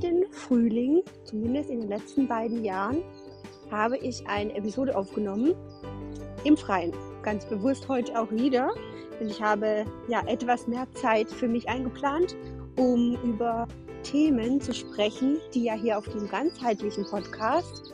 jeden 0.00 0.30
Frühling, 0.32 1.02
zumindest 1.24 1.70
in 1.70 1.80
den 1.80 1.88
letzten 1.88 2.28
beiden 2.28 2.64
Jahren, 2.64 3.02
habe 3.70 3.98
ich 3.98 4.26
eine 4.26 4.54
Episode 4.54 4.96
aufgenommen 4.96 5.54
im 6.44 6.56
Freien. 6.56 6.92
Ganz 7.22 7.44
bewusst 7.46 7.88
heute 7.88 8.18
auch 8.18 8.30
wieder, 8.30 8.70
denn 9.18 9.28
ich 9.28 9.42
habe 9.42 9.84
ja 10.08 10.22
etwas 10.26 10.66
mehr 10.68 10.86
Zeit 10.94 11.28
für 11.28 11.48
mich 11.48 11.68
eingeplant, 11.68 12.36
um 12.76 13.18
über 13.24 13.66
Themen 14.04 14.60
zu 14.60 14.72
sprechen, 14.72 15.38
die 15.52 15.64
ja 15.64 15.74
hier 15.74 15.98
auf 15.98 16.08
dem 16.08 16.28
ganzheitlichen 16.28 17.04
Podcast 17.04 17.92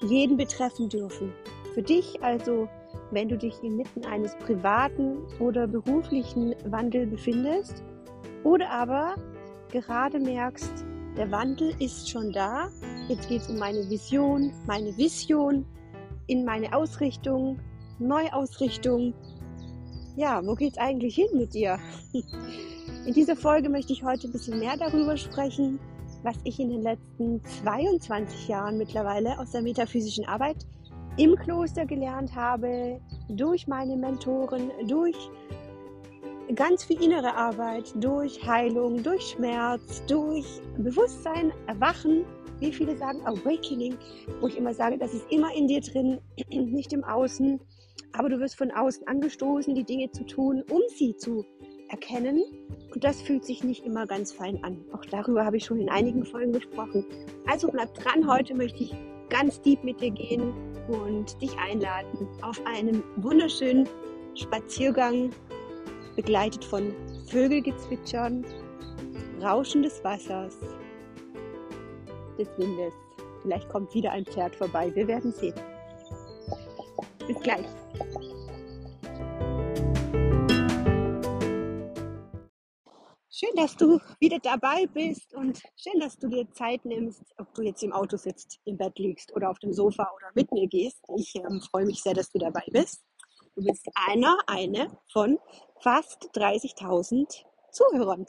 jeden 0.00 0.38
betreffen 0.38 0.88
dürfen. 0.88 1.32
Für 1.74 1.82
dich 1.82 2.22
also, 2.22 2.66
wenn 3.10 3.28
du 3.28 3.36
dich 3.36 3.62
inmitten 3.62 4.06
eines 4.06 4.34
privaten 4.36 5.18
oder 5.38 5.66
beruflichen 5.66 6.54
Wandel 6.64 7.06
befindest 7.06 7.84
oder 8.42 8.70
aber 8.70 9.16
gerade 9.70 10.18
merkst, 10.18 10.86
der 11.16 11.30
Wandel 11.30 11.74
ist 11.78 12.08
schon 12.08 12.32
da. 12.32 12.68
Jetzt 13.08 13.28
geht 13.28 13.42
es 13.42 13.48
um 13.48 13.56
meine 13.56 13.88
Vision, 13.88 14.52
meine 14.66 14.96
Vision, 14.96 15.64
in 16.26 16.44
meine 16.44 16.74
Ausrichtung, 16.74 17.58
Neuausrichtung. 17.98 19.14
Ja, 20.16 20.44
wo 20.44 20.54
geht's 20.54 20.78
eigentlich 20.78 21.14
hin 21.14 21.28
mit 21.34 21.54
dir? 21.54 21.78
In 23.06 23.14
dieser 23.14 23.36
Folge 23.36 23.68
möchte 23.68 23.92
ich 23.92 24.02
heute 24.02 24.26
ein 24.26 24.32
bisschen 24.32 24.58
mehr 24.58 24.76
darüber 24.76 25.16
sprechen, 25.16 25.78
was 26.24 26.36
ich 26.42 26.58
in 26.58 26.70
den 26.70 26.82
letzten 26.82 27.40
22 27.62 28.48
Jahren 28.48 28.78
mittlerweile 28.78 29.38
aus 29.38 29.52
der 29.52 29.62
metaphysischen 29.62 30.24
Arbeit 30.24 30.66
im 31.16 31.36
Kloster 31.36 31.86
gelernt 31.86 32.34
habe, 32.34 33.00
durch 33.28 33.68
meine 33.68 33.96
Mentoren, 33.96 34.72
durch 34.88 35.16
ganz 36.54 36.84
viel 36.84 37.02
innere 37.02 37.34
Arbeit, 37.34 37.92
durch 37.96 38.46
Heilung, 38.46 39.02
durch 39.02 39.30
Schmerz, 39.30 40.02
durch 40.06 40.46
Bewusstsein, 40.78 41.52
Erwachen, 41.66 42.24
wie 42.60 42.72
viele 42.72 42.96
sagen 42.96 43.20
Awakening, 43.26 43.96
wo 44.40 44.46
ich 44.46 44.56
immer 44.56 44.72
sage, 44.72 44.96
das 44.98 45.12
ist 45.12 45.30
immer 45.30 45.54
in 45.54 45.66
dir 45.68 45.80
drin, 45.80 46.20
nicht 46.48 46.92
im 46.92 47.04
Außen, 47.04 47.60
aber 48.12 48.28
du 48.28 48.38
wirst 48.38 48.56
von 48.56 48.70
außen 48.70 49.06
angestoßen, 49.06 49.74
die 49.74 49.84
Dinge 49.84 50.10
zu 50.10 50.24
tun, 50.24 50.62
um 50.70 50.80
sie 50.96 51.16
zu 51.16 51.44
erkennen. 51.88 52.42
Und 52.94 53.04
das 53.04 53.20
fühlt 53.20 53.44
sich 53.44 53.62
nicht 53.62 53.84
immer 53.84 54.06
ganz 54.06 54.32
fein 54.32 54.62
an. 54.64 54.84
Auch 54.92 55.04
darüber 55.04 55.44
habe 55.44 55.58
ich 55.58 55.64
schon 55.64 55.78
in 55.78 55.90
einigen 55.90 56.24
Folgen 56.24 56.52
gesprochen. 56.52 57.04
Also 57.46 57.68
bleib 57.68 57.94
dran, 57.94 58.30
heute 58.30 58.54
möchte 58.54 58.84
ich 58.84 58.94
ganz 59.28 59.60
deep 59.60 59.84
mit 59.84 60.00
dir 60.00 60.10
gehen 60.10 60.52
und 60.88 61.40
dich 61.42 61.56
einladen 61.58 62.26
auf 62.42 62.60
einen 62.64 63.02
wunderschönen 63.16 63.88
Spaziergang 64.34 65.30
begleitet 66.16 66.64
von 66.64 66.94
Vögelgezwitschern, 67.28 68.44
Rauschen 69.40 69.82
des 69.82 70.02
Wassers, 70.02 70.56
des 72.38 72.48
Windes. 72.56 72.94
Vielleicht 73.42 73.68
kommt 73.68 73.94
wieder 73.94 74.10
ein 74.10 74.24
Pferd 74.24 74.56
vorbei. 74.56 74.92
Wir 74.94 75.06
werden 75.06 75.32
sehen. 75.32 75.54
Bis 77.28 77.38
gleich. 77.40 77.66
Schön, 83.38 83.54
dass 83.54 83.76
du 83.76 84.00
wieder 84.18 84.38
dabei 84.38 84.86
bist 84.86 85.34
und 85.34 85.62
schön, 85.76 86.00
dass 86.00 86.16
du 86.16 86.28
dir 86.28 86.50
Zeit 86.52 86.86
nimmst, 86.86 87.22
ob 87.36 87.52
du 87.52 87.62
jetzt 87.62 87.82
im 87.82 87.92
Auto 87.92 88.16
sitzt, 88.16 88.58
im 88.64 88.78
Bett 88.78 88.98
liegst 88.98 89.30
oder 89.36 89.50
auf 89.50 89.58
dem 89.58 89.74
Sofa 89.74 90.10
oder 90.16 90.30
mit 90.34 90.50
mir 90.52 90.66
gehst. 90.66 91.04
Ich 91.18 91.34
ähm, 91.36 91.60
freue 91.60 91.84
mich 91.84 92.02
sehr, 92.02 92.14
dass 92.14 92.30
du 92.30 92.38
dabei 92.38 92.64
bist. 92.72 93.04
Du 93.56 93.64
bist 93.64 93.88
einer, 93.94 94.36
eine 94.46 94.98
von 95.10 95.38
fast 95.80 96.24
30.000 96.34 97.42
Zuhörern. 97.72 98.26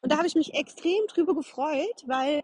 Und 0.00 0.10
da 0.10 0.16
habe 0.16 0.26
ich 0.26 0.34
mich 0.34 0.54
extrem 0.54 1.06
drüber 1.06 1.34
gefreut, 1.34 2.02
weil 2.06 2.42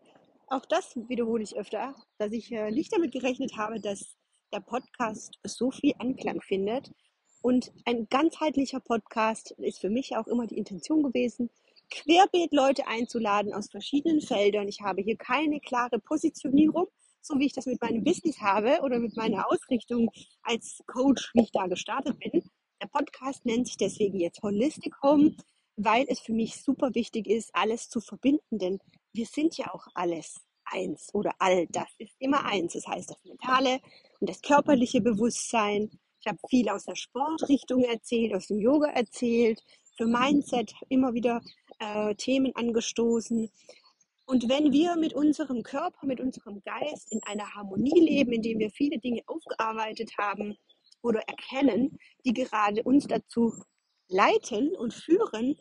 auch 0.49 0.67
das 0.67 0.95
wiederhole 1.09 1.43
ich 1.43 1.57
öfter, 1.57 1.95
dass 2.19 2.33
ich 2.33 2.53
äh, 2.53 2.71
nicht 2.71 2.93
damit 2.93 3.13
gerechnet 3.13 3.57
habe, 3.57 3.81
dass 3.81 4.19
der 4.53 4.61
Podcast 4.61 5.39
so 5.45 5.71
viel 5.71 5.95
Anklang 5.99 6.43
findet. 6.43 6.93
Und 7.41 7.73
ein 7.87 8.07
ganzheitlicher 8.11 8.81
Podcast 8.81 9.53
ist 9.53 9.81
für 9.81 9.89
mich 9.89 10.15
auch 10.15 10.27
immer 10.27 10.47
die 10.47 10.59
Intention 10.59 11.03
gewesen, 11.03 11.49
querbeet 11.91 12.53
Leute 12.53 12.87
einzuladen 12.87 13.55
aus 13.55 13.71
verschiedenen 13.71 14.21
Feldern. 14.21 14.69
Ich 14.69 14.83
habe 14.83 15.01
hier 15.01 15.17
keine 15.17 15.59
klare 15.61 15.99
Positionierung, 16.01 16.89
so 17.27 17.39
wie 17.39 17.47
ich 17.47 17.53
das 17.53 17.67
mit 17.67 17.81
meinem 17.81 18.05
Business 18.05 18.41
habe 18.41 18.81
oder 18.83 18.99
mit 18.99 19.17
meiner 19.17 19.51
Ausrichtung 19.51 20.11
als 20.43 20.83
Coach, 20.87 21.31
wie 21.35 21.43
ich 21.43 21.53
da 21.53 21.67
gestartet 21.67 22.19
bin. 22.19 22.43
Der 22.81 22.89
Podcast 22.89 23.45
nennt 23.45 23.67
sich 23.67 23.77
deswegen 23.77 24.19
jetzt 24.21 24.43
Holistic 24.43 24.95
Home, 25.03 25.35
weil 25.77 26.07
es 26.09 26.21
für 26.21 26.33
mich 26.33 26.63
super 26.63 26.95
wichtig 26.95 27.27
ist, 27.27 27.51
alles 27.55 27.89
zu 27.89 28.01
verbinden, 28.01 28.59
denn 28.59 28.79
wir 29.13 29.27
sind 29.27 29.57
ja 29.57 29.73
auch 29.73 29.87
alles 29.95 30.37
eins 30.67 31.15
oder 31.15 31.33
all 31.39 31.67
das 31.69 31.89
ist 31.99 32.15
immer 32.19 32.45
eins. 32.45 32.75
Das 32.75 32.87
heißt, 32.87 33.11
das 33.11 33.25
mentale 33.25 33.81
und 34.21 34.29
das 34.29 34.43
körperliche 34.43 35.01
Bewusstsein. 35.01 35.91
Ich 36.21 36.27
habe 36.27 36.39
viel 36.49 36.69
aus 36.69 36.85
der 36.85 36.97
Sportrichtung 36.97 37.83
erzählt, 37.85 38.35
aus 38.35 38.49
dem 38.49 38.59
Yoga 38.59 38.89
erzählt, 38.89 39.63
für 39.97 40.07
Mindset 40.07 40.75
immer 40.89 41.15
wieder 41.15 41.41
äh, 41.79 42.15
Themen 42.15 42.55
angestoßen. 42.55 43.51
Und 44.27 44.49
wenn 44.49 44.73
wir 44.73 44.97
mit 44.97 45.15
unserem 45.15 45.63
Körper, 45.63 46.05
mit 46.05 46.21
unserem 46.21 46.61
Geist 46.65 47.13
in 47.13 47.23
einer 47.23 47.55
Harmonie 47.55 48.01
leben, 48.01 48.33
indem 48.33 48.59
wir 48.59 48.71
viele 48.71 48.99
Dinge 48.99 49.23
aufgearbeitet 49.27 50.13
haben 50.19 50.57
oder 51.01 51.21
erkennen, 51.29 51.97
die 52.25 52.33
gerade 52.33 52.83
uns 52.83 53.07
dazu 53.07 53.55
leiten 54.09 54.75
und 54.75 54.93
führen, 54.93 55.57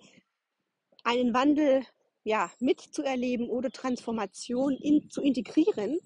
einen 1.04 1.34
Wandel 1.36 1.86
ja, 2.24 2.52
mitzuerleben 2.60 3.50
oder 3.50 3.70
Transformation 3.70 4.74
in, 4.74 5.12
zu 5.12 5.22
integrieren, 5.22 6.00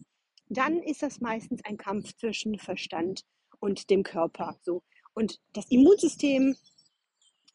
dann 0.49 0.83
ist 0.83 1.01
das 1.01 1.21
meistens 1.21 1.63
ein 1.63 1.77
Kampf 1.77 2.13
zwischen 2.17 2.59
Verstand 2.59 3.23
und 3.59 3.89
dem 3.89 4.03
Körper. 4.03 4.57
So. 4.63 4.83
Und 5.13 5.39
das 5.53 5.65
Immunsystem 5.69 6.57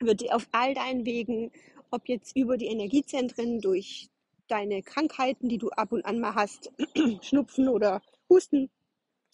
wird 0.00 0.32
auf 0.32 0.48
all 0.52 0.72
deinen 0.72 1.04
Wegen, 1.04 1.52
ob 1.90 2.08
jetzt 2.08 2.34
über 2.36 2.56
die 2.56 2.66
Energiezentren, 2.66 3.60
durch 3.60 4.08
deine 4.48 4.82
Krankheiten, 4.82 5.48
die 5.48 5.58
du 5.58 5.70
ab 5.70 5.92
und 5.92 6.04
an 6.04 6.20
mal 6.20 6.34
hast, 6.34 6.72
Schnupfen 7.22 7.68
oder 7.68 8.02
Husten 8.28 8.70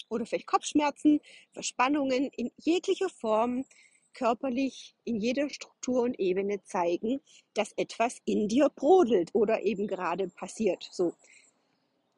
oder 0.08 0.26
vielleicht 0.26 0.46
Kopfschmerzen, 0.46 1.20
Verspannungen 1.52 2.30
in 2.36 2.50
jeglicher 2.56 3.08
Form 3.08 3.64
körperlich 4.12 4.96
in 5.04 5.16
jeder 5.20 5.48
Struktur 5.48 6.02
und 6.02 6.18
Ebene 6.18 6.62
zeigen, 6.64 7.20
dass 7.54 7.72
etwas 7.76 8.18
in 8.24 8.48
dir 8.48 8.68
brodelt 8.68 9.30
oder 9.34 9.62
eben 9.62 9.86
gerade 9.86 10.28
passiert. 10.28 10.88
So. 10.90 11.14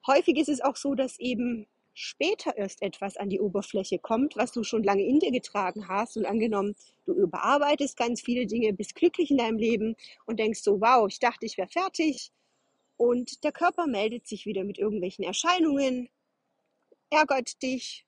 Häufig 0.06 0.38
ist 0.38 0.48
es 0.48 0.60
auch 0.60 0.76
so, 0.76 0.94
dass 0.94 1.18
eben 1.18 1.66
später 1.94 2.56
erst 2.56 2.80
etwas 2.80 3.18
an 3.18 3.28
die 3.28 3.40
Oberfläche 3.40 3.98
kommt, 3.98 4.36
was 4.36 4.52
du 4.52 4.64
schon 4.64 4.82
lange 4.82 5.04
in 5.04 5.20
dir 5.20 5.30
getragen 5.30 5.88
hast 5.88 6.16
und 6.16 6.24
angenommen, 6.24 6.74
du 7.04 7.12
überarbeitest 7.12 7.96
ganz 7.96 8.22
viele 8.22 8.46
Dinge, 8.46 8.72
bist 8.72 8.94
glücklich 8.94 9.30
in 9.30 9.36
deinem 9.36 9.58
Leben 9.58 9.94
und 10.24 10.40
denkst 10.40 10.62
so, 10.62 10.80
wow, 10.80 11.06
ich 11.06 11.18
dachte, 11.18 11.44
ich 11.44 11.58
wäre 11.58 11.68
fertig 11.68 12.32
und 13.02 13.42
der 13.42 13.50
Körper 13.50 13.88
meldet 13.88 14.28
sich 14.28 14.46
wieder 14.46 14.62
mit 14.62 14.78
irgendwelchen 14.78 15.24
Erscheinungen, 15.24 16.08
ärgert 17.10 17.60
dich, 17.60 18.06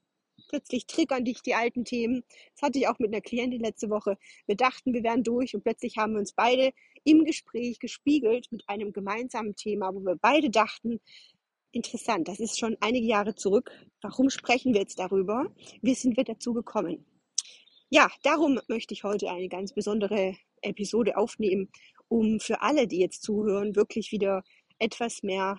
plötzlich 0.48 0.86
triggern 0.86 1.24
dich 1.24 1.42
die 1.42 1.56
alten 1.56 1.84
Themen. 1.84 2.22
Das 2.54 2.62
hatte 2.62 2.78
ich 2.78 2.86
auch 2.86 3.00
mit 3.00 3.12
einer 3.12 3.20
Klientin 3.20 3.60
letzte 3.60 3.90
Woche. 3.90 4.16
Wir 4.46 4.54
dachten, 4.54 4.94
wir 4.94 5.02
wären 5.02 5.24
durch 5.24 5.52
und 5.52 5.64
plötzlich 5.64 5.96
haben 5.96 6.12
wir 6.12 6.20
uns 6.20 6.32
beide 6.32 6.72
im 7.02 7.24
Gespräch 7.24 7.80
gespiegelt 7.80 8.52
mit 8.52 8.68
einem 8.68 8.92
gemeinsamen 8.92 9.56
Thema, 9.56 9.92
wo 9.92 9.98
wir 9.98 10.14
beide 10.14 10.48
dachten, 10.48 11.00
interessant, 11.72 12.28
das 12.28 12.38
ist 12.38 12.56
schon 12.56 12.76
einige 12.78 13.08
Jahre 13.08 13.34
zurück. 13.34 13.72
Warum 14.00 14.30
sprechen 14.30 14.74
wir 14.74 14.82
jetzt 14.82 15.00
darüber? 15.00 15.52
Wie 15.82 15.94
sind 15.96 16.16
wir 16.16 16.22
dazu 16.22 16.54
gekommen? 16.54 17.04
Ja, 17.90 18.08
darum 18.22 18.60
möchte 18.68 18.94
ich 18.94 19.02
heute 19.02 19.28
eine 19.28 19.48
ganz 19.48 19.74
besondere 19.74 20.36
Episode 20.62 21.16
aufnehmen, 21.16 21.68
um 22.06 22.38
für 22.38 22.62
alle, 22.62 22.86
die 22.86 23.00
jetzt 23.00 23.24
zuhören, 23.24 23.74
wirklich 23.74 24.12
wieder 24.12 24.44
etwas 24.78 25.22
mehr 25.22 25.58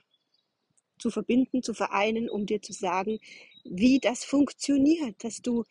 zu 0.99 1.09
verbinden, 1.11 1.61
zu 1.61 1.73
vereinen, 1.73 2.29
um 2.29 2.45
dir 2.45 2.61
zu 2.61 2.73
sagen, 2.73 3.19
wie 3.63 3.99
das 3.99 4.23
funktioniert, 4.23 5.23
dass 5.23 5.41
du, 5.41 5.63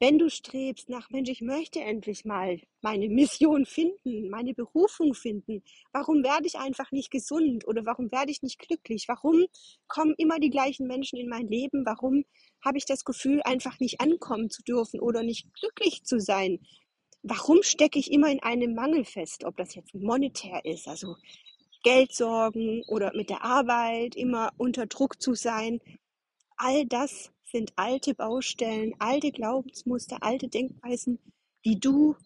wenn 0.00 0.18
du 0.18 0.28
strebst 0.28 0.88
nach 0.88 1.08
Mensch, 1.10 1.30
ich 1.30 1.40
möchte 1.40 1.80
endlich 1.80 2.24
mal 2.24 2.60
meine 2.82 3.08
Mission 3.08 3.64
finden, 3.64 4.28
meine 4.28 4.52
Berufung 4.52 5.14
finden, 5.14 5.62
warum 5.92 6.22
werde 6.22 6.46
ich 6.46 6.58
einfach 6.58 6.90
nicht 6.92 7.10
gesund 7.10 7.66
oder 7.66 7.86
warum 7.86 8.10
werde 8.12 8.32
ich 8.32 8.42
nicht 8.42 8.58
glücklich? 8.58 9.06
Warum 9.08 9.46
kommen 9.86 10.14
immer 10.18 10.38
die 10.38 10.50
gleichen 10.50 10.86
Menschen 10.86 11.18
in 11.18 11.28
mein 11.28 11.48
Leben? 11.48 11.86
Warum 11.86 12.24
habe 12.62 12.78
ich 12.78 12.84
das 12.84 13.04
Gefühl, 13.04 13.40
einfach 13.42 13.78
nicht 13.80 14.00
ankommen 14.00 14.50
zu 14.50 14.62
dürfen 14.62 15.00
oder 15.00 15.22
nicht 15.22 15.46
glücklich 15.54 16.04
zu 16.04 16.20
sein? 16.20 16.60
Warum 17.22 17.62
stecke 17.62 17.98
ich 17.98 18.12
immer 18.12 18.30
in 18.30 18.42
einem 18.42 18.74
Mangel 18.74 19.06
fest, 19.06 19.44
ob 19.44 19.56
das 19.56 19.74
jetzt 19.74 19.94
monetär 19.94 20.62
ist, 20.66 20.86
also 20.86 21.16
Geldsorgen 21.84 22.82
oder 22.88 23.12
mit 23.14 23.30
der 23.30 23.44
Arbeit 23.44 24.16
immer 24.16 24.50
unter 24.56 24.86
Druck 24.86 25.22
zu 25.22 25.34
sein. 25.34 25.80
All 26.56 26.86
das 26.86 27.30
sind 27.44 27.72
alte 27.76 28.14
Baustellen, 28.14 28.94
alte 28.98 29.30
Glaubensmuster, 29.30 30.22
alte 30.22 30.48
Denkweisen, 30.48 31.20
die 31.64 31.78
du 31.78 32.16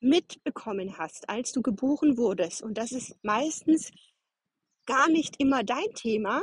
mitbekommen 0.00 0.98
hast, 0.98 1.28
als 1.28 1.52
du 1.52 1.62
geboren 1.62 2.16
wurdest. 2.16 2.62
Und 2.62 2.78
das 2.78 2.92
ist 2.92 3.16
meistens 3.22 3.90
gar 4.86 5.08
nicht 5.08 5.40
immer 5.40 5.64
dein 5.64 5.92
Thema. 5.94 6.42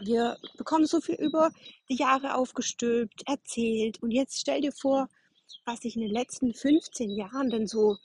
Wir 0.00 0.36
bekommen 0.56 0.86
so 0.86 1.00
viel 1.00 1.14
über 1.14 1.50
die 1.88 1.96
Jahre 1.96 2.34
aufgestülpt, 2.34 3.22
erzählt. 3.28 4.02
Und 4.02 4.10
jetzt 4.10 4.40
stell 4.40 4.62
dir 4.62 4.72
vor, 4.72 5.08
was 5.64 5.80
sich 5.80 5.94
in 5.94 6.02
den 6.02 6.10
letzten 6.10 6.52
15 6.52 7.10
Jahren 7.10 7.50
denn 7.50 7.66
so 7.66 7.98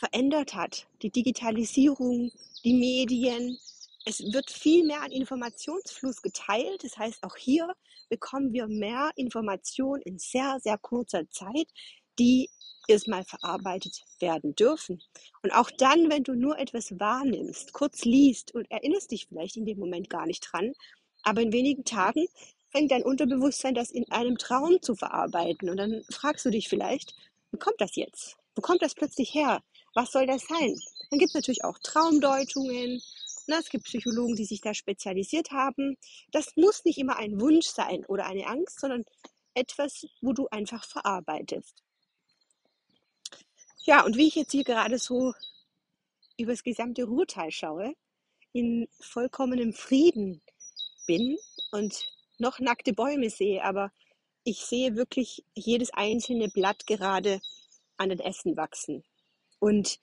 verändert 0.00 0.54
hat. 0.54 0.86
Die 1.02 1.10
Digitalisierung, 1.10 2.32
die 2.64 2.74
Medien. 2.74 3.56
Es 4.06 4.20
wird 4.32 4.50
viel 4.50 4.84
mehr 4.84 5.02
an 5.02 5.12
Informationsfluss 5.12 6.22
geteilt. 6.22 6.82
Das 6.82 6.96
heißt, 6.96 7.22
auch 7.22 7.36
hier 7.36 7.72
bekommen 8.08 8.52
wir 8.52 8.66
mehr 8.66 9.10
Informationen 9.14 10.02
in 10.02 10.18
sehr, 10.18 10.58
sehr 10.60 10.78
kurzer 10.78 11.28
Zeit, 11.28 11.68
die 12.18 12.48
erstmal 12.88 13.24
verarbeitet 13.24 14.02
werden 14.18 14.54
dürfen. 14.56 15.02
Und 15.42 15.52
auch 15.52 15.70
dann, 15.70 16.10
wenn 16.10 16.24
du 16.24 16.34
nur 16.34 16.58
etwas 16.58 16.98
wahrnimmst, 16.98 17.72
kurz 17.72 18.04
liest 18.04 18.54
und 18.54 18.70
erinnerst 18.70 19.10
dich 19.10 19.26
vielleicht 19.26 19.56
in 19.56 19.66
dem 19.66 19.78
Moment 19.78 20.10
gar 20.10 20.26
nicht 20.26 20.40
dran, 20.40 20.72
aber 21.22 21.42
in 21.42 21.52
wenigen 21.52 21.84
Tagen 21.84 22.26
fängt 22.70 22.90
dein 22.90 23.02
Unterbewusstsein 23.02 23.74
das 23.74 23.90
in 23.90 24.10
einem 24.10 24.38
Traum 24.38 24.80
zu 24.80 24.94
verarbeiten. 24.94 25.68
Und 25.68 25.76
dann 25.76 26.02
fragst 26.10 26.46
du 26.46 26.50
dich 26.50 26.68
vielleicht, 26.68 27.14
wo 27.52 27.58
kommt 27.58 27.80
das 27.80 27.96
jetzt? 27.96 28.36
Wo 28.54 28.62
kommt 28.62 28.82
das 28.82 28.94
plötzlich 28.94 29.34
her? 29.34 29.62
Was 29.94 30.12
soll 30.12 30.26
das 30.26 30.42
sein? 30.46 30.80
Dann 31.10 31.18
gibt 31.18 31.30
es 31.30 31.34
natürlich 31.34 31.64
auch 31.64 31.78
Traumdeutungen. 31.78 33.02
Na, 33.46 33.58
es 33.58 33.68
gibt 33.68 33.84
Psychologen, 33.84 34.36
die 34.36 34.44
sich 34.44 34.60
da 34.60 34.72
spezialisiert 34.74 35.50
haben. 35.50 35.96
Das 36.30 36.56
muss 36.56 36.84
nicht 36.84 36.98
immer 36.98 37.16
ein 37.16 37.40
Wunsch 37.40 37.66
sein 37.66 38.04
oder 38.06 38.26
eine 38.26 38.46
Angst, 38.46 38.80
sondern 38.80 39.04
etwas, 39.54 40.06
wo 40.20 40.32
du 40.32 40.46
einfach 40.48 40.84
verarbeitest. 40.84 41.82
Ja, 43.82 44.04
und 44.04 44.16
wie 44.16 44.28
ich 44.28 44.36
jetzt 44.36 44.52
hier 44.52 44.62
gerade 44.62 44.98
so 44.98 45.34
übers 46.36 46.62
gesamte 46.62 47.04
Ruhrtal 47.04 47.50
schaue, 47.50 47.94
in 48.52 48.88
vollkommenem 49.00 49.72
Frieden 49.72 50.42
bin 51.06 51.36
und 51.72 52.06
noch 52.38 52.60
nackte 52.60 52.92
Bäume 52.92 53.30
sehe, 53.30 53.64
aber 53.64 53.90
ich 54.44 54.60
sehe 54.60 54.96
wirklich 54.96 55.44
jedes 55.54 55.92
einzelne 55.92 56.48
Blatt 56.48 56.86
gerade 56.86 57.40
an 57.96 58.10
den 58.10 58.20
Ästen 58.20 58.56
wachsen 58.56 59.04
und 59.60 60.00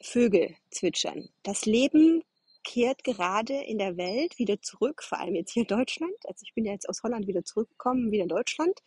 Vögel 0.00 0.56
zwitschern. 0.70 1.28
Das 1.42 1.66
Leben 1.66 2.22
kehrt 2.64 3.04
gerade 3.04 3.62
in 3.64 3.76
der 3.76 3.98
Welt 3.98 4.38
wieder 4.38 4.62
zurück, 4.62 5.02
vor 5.02 5.20
allem 5.20 5.34
jetzt 5.34 5.52
hier 5.52 5.62
in 5.62 5.68
Deutschland. 5.68 6.16
Also 6.24 6.42
ich 6.42 6.54
bin 6.54 6.64
ja 6.64 6.72
jetzt 6.72 6.88
aus 6.88 7.02
Holland 7.02 7.26
wieder 7.26 7.44
zurückgekommen, 7.44 8.10
wieder 8.10 8.22
in 8.22 8.30
Deutschland. 8.30 8.80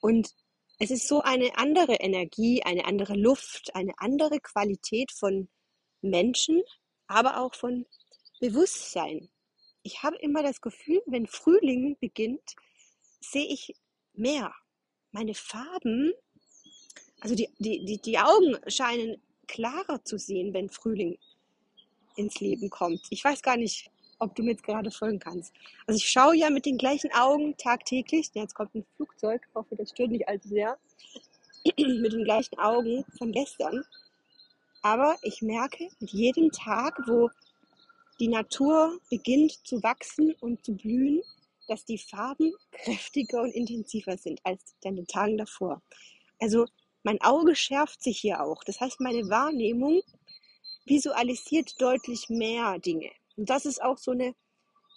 Und 0.00 0.34
es 0.78 0.92
ist 0.92 1.08
so 1.08 1.20
eine 1.20 1.58
andere 1.58 1.94
Energie, 1.94 2.62
eine 2.62 2.84
andere 2.84 3.14
Luft, 3.14 3.74
eine 3.74 3.94
andere 3.98 4.38
Qualität 4.38 5.10
von 5.10 5.48
Menschen, 6.00 6.62
aber 7.08 7.40
auch 7.40 7.54
von 7.54 7.84
Bewusstsein 8.38 9.28
ich 9.82 10.02
habe 10.02 10.16
immer 10.16 10.42
das 10.42 10.60
Gefühl, 10.60 11.02
wenn 11.06 11.26
Frühling 11.26 11.96
beginnt, 12.00 12.54
sehe 13.20 13.46
ich 13.46 13.74
mehr. 14.12 14.54
Meine 15.10 15.34
Farben, 15.34 16.12
also 17.20 17.34
die, 17.34 17.48
die, 17.58 17.84
die, 17.84 17.98
die 17.98 18.18
Augen 18.18 18.56
scheinen 18.66 19.20
klarer 19.46 20.02
zu 20.04 20.18
sehen, 20.18 20.54
wenn 20.54 20.70
Frühling 20.70 21.18
ins 22.16 22.40
Leben 22.40 22.70
kommt. 22.70 23.02
Ich 23.10 23.24
weiß 23.24 23.42
gar 23.42 23.56
nicht, 23.56 23.90
ob 24.18 24.34
du 24.34 24.42
mir 24.42 24.52
jetzt 24.52 24.62
gerade 24.62 24.90
folgen 24.90 25.18
kannst. 25.18 25.52
Also 25.86 25.98
ich 25.98 26.08
schaue 26.08 26.36
ja 26.36 26.50
mit 26.50 26.66
den 26.66 26.78
gleichen 26.78 27.10
Augen 27.12 27.56
tagtäglich. 27.56 28.30
Jetzt 28.34 28.54
kommt 28.54 28.74
ein 28.74 28.84
Flugzeug, 28.96 29.42
ich 29.48 29.54
hoffe, 29.54 29.76
das 29.76 29.90
stört 29.90 30.10
nicht 30.10 30.28
allzu 30.28 30.48
sehr. 30.48 30.78
mit 31.76 32.12
den 32.12 32.24
gleichen 32.24 32.58
Augen 32.58 33.04
von 33.18 33.32
gestern. 33.32 33.84
Aber 34.82 35.16
ich 35.22 35.42
merke 35.42 35.88
mit 36.00 36.10
jedem 36.10 36.50
Tag, 36.52 36.98
wo 37.06 37.30
die 38.18 38.28
Natur 38.28 38.98
beginnt 39.10 39.52
zu 39.66 39.82
wachsen 39.82 40.34
und 40.40 40.64
zu 40.64 40.74
blühen, 40.74 41.22
dass 41.68 41.84
die 41.84 41.98
Farben 41.98 42.52
kräftiger 42.72 43.42
und 43.42 43.50
intensiver 43.50 44.16
sind 44.16 44.40
als 44.44 44.74
in 44.84 44.96
den 44.96 45.06
Tagen 45.06 45.38
davor. 45.38 45.82
Also 46.38 46.66
mein 47.02 47.20
Auge 47.20 47.54
schärft 47.54 48.02
sich 48.02 48.18
hier 48.18 48.42
auch. 48.42 48.62
Das 48.64 48.80
heißt, 48.80 49.00
meine 49.00 49.28
Wahrnehmung 49.28 50.02
visualisiert 50.84 51.80
deutlich 51.80 52.28
mehr 52.28 52.78
Dinge. 52.78 53.10
Und 53.36 53.48
das 53.48 53.64
ist 53.64 53.82
auch 53.82 53.98
so 53.98 54.10
eine 54.10 54.34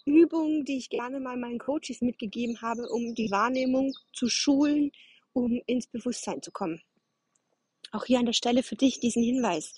Übung, 0.04 0.64
die 0.64 0.76
ich 0.76 0.90
gerne 0.90 1.18
mal 1.18 1.36
meinen 1.36 1.58
Coaches 1.58 2.02
mitgegeben 2.02 2.60
habe, 2.60 2.88
um 2.88 3.14
die 3.14 3.30
Wahrnehmung 3.30 3.94
zu 4.12 4.28
schulen, 4.28 4.92
um 5.32 5.62
ins 5.66 5.86
Bewusstsein 5.86 6.42
zu 6.42 6.50
kommen. 6.52 6.82
Auch 7.90 8.04
hier 8.04 8.18
an 8.18 8.26
der 8.26 8.32
Stelle 8.32 8.62
für 8.62 8.76
dich 8.76 9.00
diesen 9.00 9.22
Hinweis. 9.22 9.74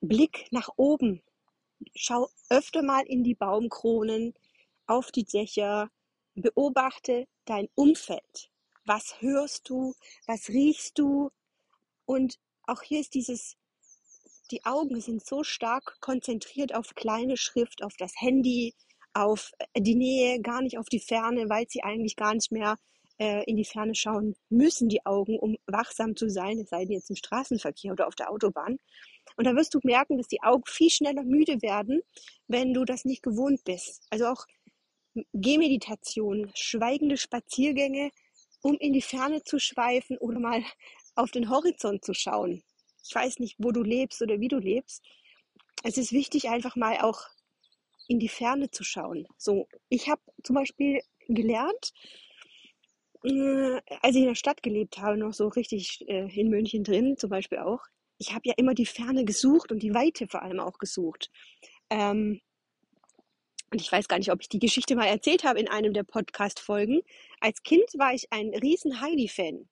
Blick 0.00 0.46
nach 0.50 0.70
oben, 0.76 1.22
schau 1.94 2.30
öfter 2.48 2.82
mal 2.82 3.04
in 3.06 3.22
die 3.22 3.34
Baumkronen, 3.34 4.34
auf 4.86 5.10
die 5.10 5.24
Dächer, 5.24 5.90
beobachte 6.34 7.26
dein 7.44 7.68
Umfeld. 7.74 8.49
Was 8.84 9.20
hörst 9.20 9.68
du? 9.68 9.94
Was 10.26 10.48
riechst 10.48 10.98
du? 10.98 11.30
Und 12.06 12.38
auch 12.66 12.82
hier 12.82 13.00
ist 13.00 13.14
dieses, 13.14 13.56
die 14.50 14.64
Augen 14.64 15.00
sind 15.00 15.24
so 15.24 15.44
stark 15.44 16.00
konzentriert 16.00 16.74
auf 16.74 16.94
kleine 16.94 17.36
Schrift, 17.36 17.82
auf 17.82 17.96
das 17.96 18.12
Handy, 18.20 18.74
auf 19.12 19.52
die 19.76 19.94
Nähe, 19.94 20.40
gar 20.40 20.62
nicht 20.62 20.78
auf 20.78 20.88
die 20.88 21.00
Ferne, 21.00 21.48
weil 21.48 21.66
sie 21.68 21.82
eigentlich 21.82 22.16
gar 22.16 22.34
nicht 22.34 22.52
mehr 22.52 22.76
äh, 23.18 23.44
in 23.44 23.56
die 23.56 23.64
Ferne 23.64 23.94
schauen 23.94 24.34
müssen, 24.48 24.88
die 24.88 25.04
Augen, 25.04 25.38
um 25.38 25.56
wachsam 25.66 26.16
zu 26.16 26.28
sein, 26.28 26.58
es 26.58 26.70
sei 26.70 26.84
denn 26.84 26.94
jetzt 26.94 27.10
im 27.10 27.16
Straßenverkehr 27.16 27.92
oder 27.92 28.06
auf 28.06 28.14
der 28.14 28.30
Autobahn. 28.30 28.78
Und 29.36 29.46
da 29.46 29.54
wirst 29.54 29.74
du 29.74 29.80
merken, 29.82 30.16
dass 30.16 30.28
die 30.28 30.42
Augen 30.42 30.64
viel 30.66 30.90
schneller 30.90 31.22
müde 31.22 31.62
werden, 31.62 32.02
wenn 32.48 32.72
du 32.72 32.84
das 32.84 33.04
nicht 33.04 33.22
gewohnt 33.22 33.62
bist. 33.64 34.02
Also 34.10 34.26
auch 34.26 34.46
Gehmeditation, 35.32 36.50
schweigende 36.54 37.16
Spaziergänge, 37.16 38.10
um 38.62 38.76
in 38.76 38.92
die 38.92 39.02
Ferne 39.02 39.42
zu 39.42 39.58
schweifen 39.58 40.18
oder 40.18 40.38
mal 40.38 40.62
auf 41.14 41.30
den 41.30 41.50
Horizont 41.50 42.04
zu 42.04 42.14
schauen. 42.14 42.62
Ich 43.06 43.14
weiß 43.14 43.38
nicht, 43.38 43.56
wo 43.58 43.72
du 43.72 43.82
lebst 43.82 44.22
oder 44.22 44.40
wie 44.40 44.48
du 44.48 44.58
lebst. 44.58 45.02
Es 45.82 45.96
ist 45.96 46.12
wichtig, 46.12 46.48
einfach 46.48 46.76
mal 46.76 46.98
auch 47.00 47.22
in 48.08 48.18
die 48.18 48.28
Ferne 48.28 48.70
zu 48.70 48.84
schauen. 48.84 49.26
So, 49.38 49.68
ich 49.88 50.08
habe 50.08 50.20
zum 50.42 50.56
Beispiel 50.56 51.00
gelernt, 51.28 51.92
äh, 53.24 53.80
als 54.02 54.16
ich 54.16 54.22
in 54.22 54.28
der 54.28 54.34
Stadt 54.34 54.62
gelebt 54.62 54.98
habe, 54.98 55.16
noch 55.16 55.32
so 55.32 55.48
richtig 55.48 56.06
äh, 56.08 56.28
in 56.38 56.48
München 56.48 56.84
drin, 56.84 57.16
zum 57.16 57.30
Beispiel 57.30 57.58
auch, 57.58 57.80
ich 58.18 58.34
habe 58.34 58.42
ja 58.44 58.54
immer 58.56 58.74
die 58.74 58.86
Ferne 58.86 59.24
gesucht 59.24 59.72
und 59.72 59.82
die 59.82 59.94
Weite 59.94 60.26
vor 60.28 60.42
allem 60.42 60.60
auch 60.60 60.78
gesucht. 60.78 61.30
Ähm, 61.88 62.40
und 63.70 63.80
ich 63.80 63.90
weiß 63.90 64.08
gar 64.08 64.18
nicht, 64.18 64.32
ob 64.32 64.40
ich 64.40 64.48
die 64.48 64.58
Geschichte 64.58 64.96
mal 64.96 65.06
erzählt 65.06 65.44
habe 65.44 65.60
in 65.60 65.68
einem 65.68 65.92
der 65.92 66.02
Podcast-Folgen. 66.02 67.02
Als 67.40 67.62
Kind 67.62 67.86
war 67.96 68.12
ich 68.12 68.32
ein 68.32 68.50
riesen 68.50 69.00
Heidi-Fan. 69.00 69.68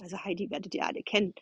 Also 0.00 0.18
Heidi 0.24 0.48
werdet 0.50 0.74
ihr 0.74 0.86
alle 0.86 1.02
kennen. 1.02 1.34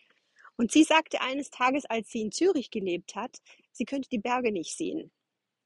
Und 0.57 0.73
sie 0.73 0.85
sagte 0.85 1.21
eines 1.21 1.51
Tages, 1.51 1.85
als 1.85 2.11
sie 2.11 2.23
in 2.23 2.33
Zürich 2.33 2.71
gelebt 2.71 3.15
hat, 3.15 3.39
sie 3.73 3.85
könnte 3.85 4.09
die 4.09 4.19
Berge 4.19 4.51
nicht 4.51 4.77
sehen. 4.77 5.11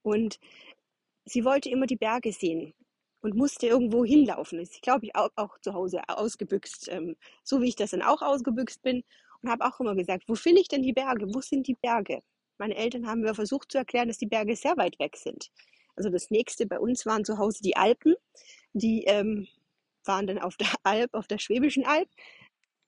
Und 0.02 0.38
sie 1.24 1.44
wollte 1.44 1.70
immer 1.70 1.86
die 1.86 1.96
Berge 1.96 2.32
sehen 2.32 2.74
und 3.20 3.36
musste 3.36 3.66
irgendwo 3.66 4.04
hinlaufen. 4.04 4.60
Ich 4.60 4.82
glaube, 4.82 5.06
ich 5.06 5.16
auch, 5.16 5.30
auch 5.36 5.58
zu 5.60 5.72
Hause 5.72 6.02
ausgebüxt, 6.08 6.88
ähm, 6.90 7.16
so 7.42 7.62
wie 7.62 7.68
ich 7.68 7.76
das 7.76 7.92
dann 7.92 8.02
auch 8.02 8.22
ausgebüxt 8.22 8.82
bin 8.82 9.02
und 9.40 9.50
habe 9.50 9.64
auch 9.64 9.80
immer 9.80 9.94
gesagt, 9.94 10.24
wo 10.26 10.34
finde 10.34 10.60
ich 10.60 10.68
denn 10.68 10.82
die 10.82 10.92
Berge? 10.92 11.32
Wo 11.32 11.40
sind 11.40 11.66
die 11.66 11.74
Berge? 11.74 12.22
Meine 12.58 12.76
Eltern 12.76 13.06
haben 13.06 13.20
mir 13.20 13.34
versucht 13.34 13.72
zu 13.72 13.78
erklären, 13.78 14.08
dass 14.08 14.18
die 14.18 14.26
Berge 14.26 14.54
sehr 14.56 14.76
weit 14.76 14.98
weg 14.98 15.16
sind. 15.16 15.50
Also 15.96 16.10
das 16.10 16.30
nächste 16.30 16.66
bei 16.66 16.78
uns 16.78 17.06
waren 17.06 17.24
zu 17.24 17.38
Hause 17.38 17.62
die 17.62 17.76
Alpen. 17.76 18.14
Die 18.72 19.04
ähm, 19.04 19.46
waren 20.04 20.26
dann 20.26 20.38
auf 20.38 20.56
der 20.56 20.68
Alp, 20.82 21.14
auf 21.14 21.26
der 21.26 21.38
Schwäbischen 21.38 21.84
Alb, 21.84 22.08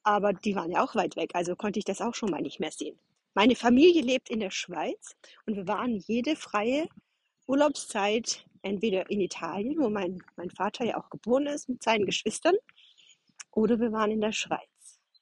aber 0.03 0.33
die 0.33 0.55
waren 0.55 0.71
ja 0.71 0.85
auch 0.85 0.95
weit 0.95 1.17
weg, 1.17 1.31
also 1.35 1.57
konnte 1.57 1.79
ich 1.79 1.85
das 1.85 2.01
auch 2.01 2.15
schon 2.15 2.31
mal 2.31 2.43
nicht 2.43 2.61
mehr 2.61 2.71
sehen. 2.71 2.99
Meine 3.35 3.57
Familie 3.57 4.03
lebt 4.03 4.31
in 4.31 4.41
der 4.41 4.51
Schweiz 4.51 5.17
und 5.47 5.57
wir 5.57 5.67
waren 5.67 5.97
jede 5.97 6.37
freie 6.37 6.89
Urlaubszeit 7.47 8.47
entweder 8.63 9.11
in 9.11 9.21
Italien, 9.21 9.79
wo 9.79 9.91
mein, 9.91 10.23
mein 10.37 10.51
Vater 10.51 10.85
ja 10.85 10.97
auch 10.97 11.11
geboren 11.11 11.47
ist 11.47 11.69
mit 11.69 11.83
seinen 11.83 12.07
Geschwistern, 12.07 12.55
oder 13.51 13.79
wir 13.81 13.93
waren 13.93 14.11
in 14.11 14.21
der 14.21 14.33
Schweiz. 14.33 14.61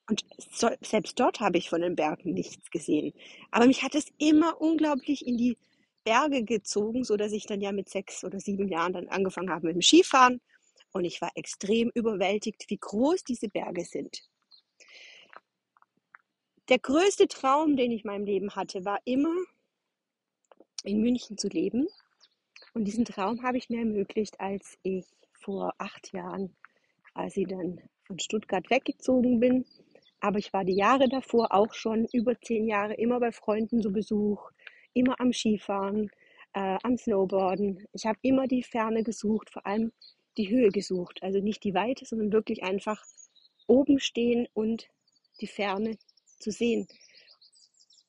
Und 0.09 0.23
selbst 0.81 1.19
dort 1.19 1.39
habe 1.39 1.57
ich 1.57 1.69
von 1.69 1.81
den 1.81 1.95
Bergen 1.95 2.33
nichts 2.33 2.69
gesehen. 2.69 3.13
Aber 3.49 3.65
mich 3.65 3.81
hat 3.81 3.95
es 3.95 4.07
immer 4.17 4.61
unglaublich 4.61 5.25
in 5.25 5.37
die 5.37 5.57
Berge 6.05 6.43
gezogen, 6.43 7.03
so 7.03 7.17
dass 7.17 7.33
ich 7.33 7.45
dann 7.45 7.59
ja 7.59 7.73
mit 7.73 7.89
sechs 7.89 8.23
oder 8.23 8.39
sieben 8.39 8.69
Jahren 8.69 8.93
dann 8.93 9.09
angefangen 9.09 9.49
habe 9.49 9.67
mit 9.67 9.75
dem 9.75 9.81
Skifahren. 9.81 10.39
Und 10.93 11.03
ich 11.03 11.21
war 11.21 11.31
extrem 11.35 11.91
überwältigt, 11.93 12.65
wie 12.69 12.77
groß 12.77 13.25
diese 13.25 13.49
Berge 13.49 13.83
sind. 13.83 14.21
Der 16.69 16.79
größte 16.79 17.27
Traum, 17.27 17.75
den 17.75 17.91
ich 17.91 18.05
in 18.05 18.11
meinem 18.11 18.25
Leben 18.25 18.55
hatte, 18.55 18.85
war 18.85 18.99
immer 19.03 19.35
in 20.83 21.01
München 21.01 21.37
zu 21.37 21.49
leben. 21.49 21.87
Und 22.73 22.85
diesen 22.85 23.03
Traum 23.03 23.43
habe 23.43 23.57
ich 23.57 23.69
mir 23.69 23.79
ermöglicht, 23.79 24.39
als 24.39 24.77
ich 24.83 25.05
vor 25.33 25.73
acht 25.77 26.13
Jahren 26.13 26.55
quasi 27.11 27.43
dann 27.43 27.81
von 28.05 28.19
Stuttgart 28.19 28.69
weggezogen 28.69 29.39
bin 29.39 29.65
aber 30.25 30.39
ich 30.39 30.51
war 30.53 30.65
die 30.65 30.75
Jahre 30.75 31.07
davor 31.07 31.53
auch 31.53 31.73
schon 31.75 32.07
über 32.11 32.39
zehn 32.41 32.65
Jahre 32.65 32.95
immer 32.95 33.19
bei 33.19 33.31
Freunden 33.31 33.81
zu 33.81 33.91
Besuch 33.91 34.49
immer 34.95 35.19
am 35.19 35.31
Skifahren, 35.31 36.09
äh, 36.53 36.77
am 36.81 36.97
Snowboarden. 36.97 37.85
Ich 37.93 38.05
habe 38.05 38.17
immer 38.21 38.47
die 38.47 38.63
Ferne 38.63 39.03
gesucht, 39.03 39.51
vor 39.51 39.65
allem 39.67 39.91
die 40.37 40.49
Höhe 40.49 40.69
gesucht. 40.69 41.21
Also 41.21 41.39
nicht 41.39 41.63
die 41.63 41.73
Weite, 41.73 42.05
sondern 42.05 42.31
wirklich 42.31 42.63
einfach 42.63 43.03
oben 43.67 43.99
stehen 43.99 44.47
und 44.53 44.87
die 45.41 45.47
Ferne 45.47 45.97
zu 46.39 46.51
sehen. 46.51 46.87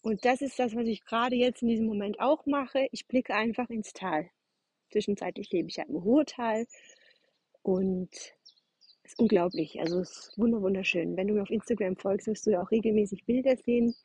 Und 0.02 0.24
das 0.24 0.40
ist 0.40 0.58
das, 0.58 0.74
was 0.76 0.86
ich 0.86 1.04
gerade 1.04 1.34
jetzt 1.34 1.62
in 1.62 1.68
diesem 1.68 1.86
Moment 1.86 2.20
auch 2.20 2.46
mache. 2.46 2.86
Ich 2.92 3.08
blicke 3.08 3.34
einfach 3.34 3.68
ins 3.70 3.92
Tal. 3.92 4.30
Zwischenzeitlich 4.90 5.50
lebe 5.50 5.68
ich 5.68 5.76
ja 5.76 5.84
im 5.84 5.96
Ruhrtal 5.96 6.66
und 7.62 8.10
es 9.02 9.12
ist 9.12 9.18
unglaublich. 9.18 9.80
Also 9.80 10.00
es 10.00 10.10
ist 10.10 10.38
wunderschön. 10.38 11.16
Wenn 11.16 11.26
du 11.26 11.34
mir 11.34 11.42
auf 11.42 11.50
Instagram 11.50 11.96
folgst, 11.96 12.28
wirst 12.28 12.46
du 12.46 12.50
ja 12.50 12.62
auch 12.62 12.70
regelmäßig 12.70 13.24
Bilder 13.24 13.56
sehen, 13.56 13.96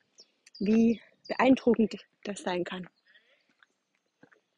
wie 0.58 1.00
beeindruckend 1.28 1.98
das 2.24 2.42
sein 2.42 2.64
kann. 2.64 2.90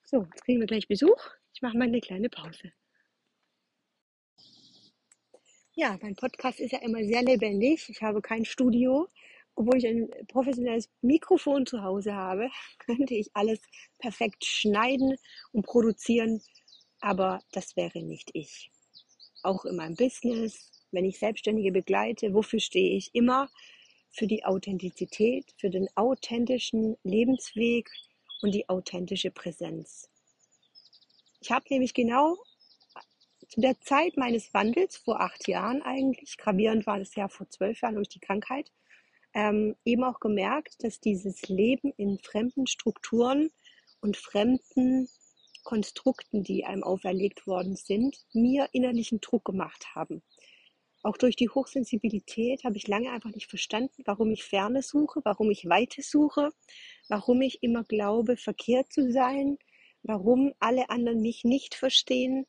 So, 0.06 0.28
jetzt 0.32 0.44
kriegen 0.46 0.60
wir 0.60 0.68
gleich 0.68 0.88
Besuch. 0.88 1.18
Ich 1.54 1.62
mache 1.62 1.78
mal 1.78 1.88
eine 1.88 2.02
kleine 2.02 2.30
Pause. 2.30 2.72
Ja, 5.76 5.98
mein 6.02 6.16
Podcast 6.16 6.60
ist 6.60 6.72
ja 6.72 6.80
immer 6.80 7.04
sehr 7.04 7.24
lebendig. 7.24 7.90
Ich 7.90 8.02
habe 8.02 8.22
kein 8.22 8.46
Studio. 8.46 9.08
Obwohl 9.56 9.78
ich 9.78 9.88
ein 9.88 10.10
professionelles 10.28 10.90
Mikrofon 11.02 11.66
zu 11.66 11.82
Hause 11.82 12.14
habe, 12.14 12.50
könnte 12.80 13.16
ich 13.16 13.30
alles 13.34 13.60
perfekt 14.00 14.46
schneiden 14.46 15.16
und 15.52 15.66
produzieren. 15.66 16.42
Aber 17.00 17.42
das 17.52 17.76
wäre 17.76 18.04
nicht 18.04 18.30
ich. 18.34 18.72
Auch 19.42 19.66
in 19.66 19.76
meinem 19.76 19.96
Business, 19.96 20.72
wenn 20.92 21.06
ich 21.06 21.20
Selbstständige 21.20 21.72
begleite, 21.72 22.34
wofür 22.34 22.60
stehe 22.60 22.96
ich 22.96 23.14
immer? 23.14 23.50
Für 24.14 24.28
die 24.28 24.46
Authentizität, 24.46 25.54
für 25.58 25.70
den 25.70 25.90
authentischen 25.96 26.98
Lebensweg 27.04 27.90
und 28.42 28.54
die 28.54 28.70
authentische 28.70 29.32
Präsenz. 29.32 30.10
Ich 31.42 31.52
habe 31.52 31.66
nämlich 31.70 31.94
genau 31.94 32.38
zu 33.50 33.62
der 33.62 33.80
Zeit 33.82 34.18
meines 34.18 34.54
Wandels, 34.54 34.98
vor 34.98 35.22
acht 35.22 35.48
Jahren 35.48 35.82
eigentlich, 35.82 36.38
gravierend 36.38 36.88
war 36.88 37.00
das 37.00 37.14
ja 37.16 37.28
vor 37.28 37.50
zwölf 37.50 37.82
Jahren 37.82 37.96
durch 37.96 38.10
die 38.10 38.20
Krankheit, 38.20 38.72
ähm, 39.34 39.76
eben 39.86 40.04
auch 40.04 40.20
gemerkt, 40.20 40.84
dass 40.84 41.00
dieses 41.00 41.48
Leben 41.50 41.92
in 41.98 42.20
fremden 42.20 42.66
Strukturen 42.68 43.52
und 44.02 44.18
fremden 44.18 45.10
Konstrukten, 45.64 46.44
die 46.44 46.66
einem 46.66 46.84
auferlegt 46.84 47.48
worden 47.48 47.76
sind, 47.76 48.18
mir 48.34 48.70
innerlichen 48.74 49.22
Druck 49.22 49.46
gemacht 49.46 49.96
haben. 49.96 50.22
Auch 51.04 51.18
durch 51.18 51.36
die 51.36 51.50
Hochsensibilität 51.50 52.64
habe 52.64 52.78
ich 52.78 52.88
lange 52.88 53.12
einfach 53.12 53.32
nicht 53.32 53.50
verstanden, 53.50 54.04
warum 54.06 54.32
ich 54.32 54.46
Ferne 54.46 54.82
suche, 54.82 55.20
warum 55.26 55.52
ich 55.52 55.68
Weite 55.68 56.02
suche, 56.02 56.52
warum 57.10 57.42
ich 57.42 57.62
immer 57.62 57.84
glaube, 57.84 58.38
verkehrt 58.38 58.92
zu 58.92 59.12
sein, 59.12 59.58
warum 60.02 60.54
alle 60.60 60.90
anderen 60.90 61.22
mich 61.22 61.44
nicht 61.44 61.76
verstehen 61.76 62.46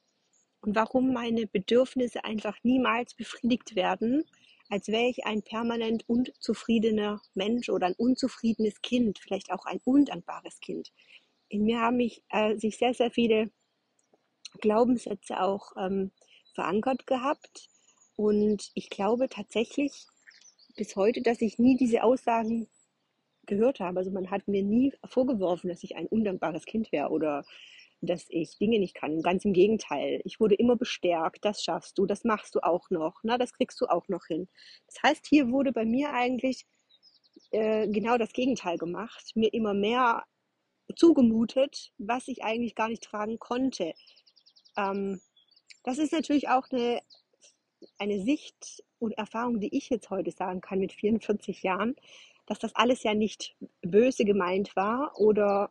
und 0.61 0.77
warum 0.77 1.13
meine 1.13 1.49
Bedürfnisse 1.49 2.25
einfach 2.25 2.57
niemals 2.63 3.15
befriedigt 3.15 3.75
werden, 3.75 4.25
als 4.71 4.87
wäre 4.87 5.09
ich 5.09 5.27
ein 5.27 5.43
permanent 5.43 6.09
unzufriedener 6.09 7.21
Mensch 7.35 7.69
oder 7.69 7.89
ein 7.89 7.95
unzufriedenes 7.95 8.81
Kind, 8.83 9.19
vielleicht 9.19 9.51
auch 9.51 9.67
ein 9.67 9.81
undankbares 9.85 10.61
Kind. 10.61 10.93
In 11.49 11.65
mir 11.65 11.81
haben 11.81 11.97
mich, 11.97 12.23
äh, 12.31 12.57
sich 12.57 12.79
sehr, 12.79 12.95
sehr 12.95 13.11
viele 13.11 13.51
Glaubenssätze 14.61 15.41
auch 15.41 15.73
ähm, 15.77 16.13
verankert 16.55 17.07
gehabt. 17.07 17.69
Und 18.17 18.71
ich 18.75 18.91
glaube 18.91 19.29
tatsächlich 19.29 20.07
bis 20.77 20.97
heute, 20.97 21.23
dass 21.23 21.41
ich 21.41 21.59
nie 21.59 21.77
diese 21.77 22.03
Aussagen 22.03 22.69
gehört 23.47 23.81
habe. 23.81 23.99
Also 23.99 24.11
man 24.11 24.31
hat 24.31 24.49
mir 24.49 24.63
nie 24.63 24.93
vorgeworfen, 25.07 25.69
dass 25.69 25.83
ich 25.83 25.97
ein 25.97 26.07
undankbares 26.07 26.65
Kind 26.65 26.93
wäre 26.93 27.11
oder 27.11 27.45
dass 28.01 28.27
ich 28.29 28.59
Dinge 28.59 28.79
nicht 28.79 28.95
kann. 28.95 29.23
Ganz 29.23 29.45
im 29.45 29.53
Gegenteil. 29.53 30.21
Ich 30.25 30.41
wurde 30.41 30.55
immer 30.55 30.77
bestärkt, 30.77 31.45
das 31.45 31.63
schaffst 31.63 31.99
du, 31.99 32.07
das 32.07 32.25
machst 32.25 32.55
du 32.55 32.61
auch 32.61 32.91
noch, 32.91 33.21
na, 33.23 33.39
das 33.39 33.53
kriegst 33.53 33.81
du 33.81 33.87
auch 33.87 34.09
noch 34.09 34.27
hin. 34.27 34.49
Das 34.87 35.03
heißt, 35.03 35.27
hier 35.27 35.51
wurde 35.51 35.73
bei 35.73 35.85
mir 35.85 36.13
eigentlich 36.13 36.67
äh, 37.51 37.89
genau 37.89 38.19
das 38.19 38.33
Gegenteil 38.33 38.79
gemacht. 38.79 39.33
Mir 39.35 39.53
immer 39.53 39.75
mehr 39.75 40.25
zugemutet, 40.97 41.93
was 41.99 42.29
ich 42.29 42.45
eigentlich 42.45 42.75
gar 42.75 42.89
nicht 42.89 43.03
tragen 43.03 43.39
konnte. 43.39 43.95
Ähm, 44.77 45.21
das 45.83 45.99
ist 45.99 46.13
natürlich 46.13 46.49
auch 46.49 46.71
eine, 46.71 47.01
eine 47.99 48.21
Sicht 48.21 48.85
und 48.99 49.13
Erfahrung, 49.13 49.61
die 49.61 49.77
ich 49.77 49.91
jetzt 49.91 50.11
heute 50.11 50.31
sagen 50.31 50.61
kann 50.61 50.79
mit 50.79 50.93
44 50.93 51.63
Jahren, 51.63 51.97
dass 52.47 52.59
das 52.59 52.75
alles 52.75 53.03
ja 53.03 53.15
nicht 53.15 53.57
böse 53.83 54.25
gemeint 54.25 54.77
war 54.77 55.19
oder 55.19 55.71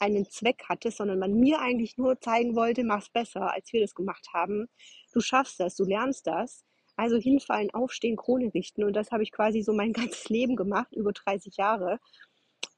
einen 0.00 0.28
Zweck 0.30 0.64
hatte, 0.68 0.90
sondern 0.90 1.18
man 1.18 1.34
mir 1.34 1.60
eigentlich 1.60 1.98
nur 1.98 2.20
zeigen 2.20 2.54
wollte, 2.54 2.84
mach's 2.84 3.08
besser, 3.08 3.52
als 3.52 3.72
wir 3.72 3.80
das 3.80 3.94
gemacht 3.94 4.28
haben. 4.32 4.68
Du 5.12 5.20
schaffst 5.20 5.58
das, 5.60 5.76
du 5.76 5.84
lernst 5.84 6.26
das. 6.26 6.64
Also 6.96 7.16
hinfallen, 7.16 7.72
aufstehen, 7.72 8.16
Krone 8.16 8.52
richten. 8.54 8.82
Und 8.82 8.94
das 8.94 9.12
habe 9.12 9.22
ich 9.22 9.32
quasi 9.32 9.62
so 9.62 9.72
mein 9.72 9.92
ganzes 9.94 10.28
Leben 10.28 10.56
gemacht, 10.56 10.92
über 10.94 11.12
30 11.12 11.56
Jahre, 11.56 12.00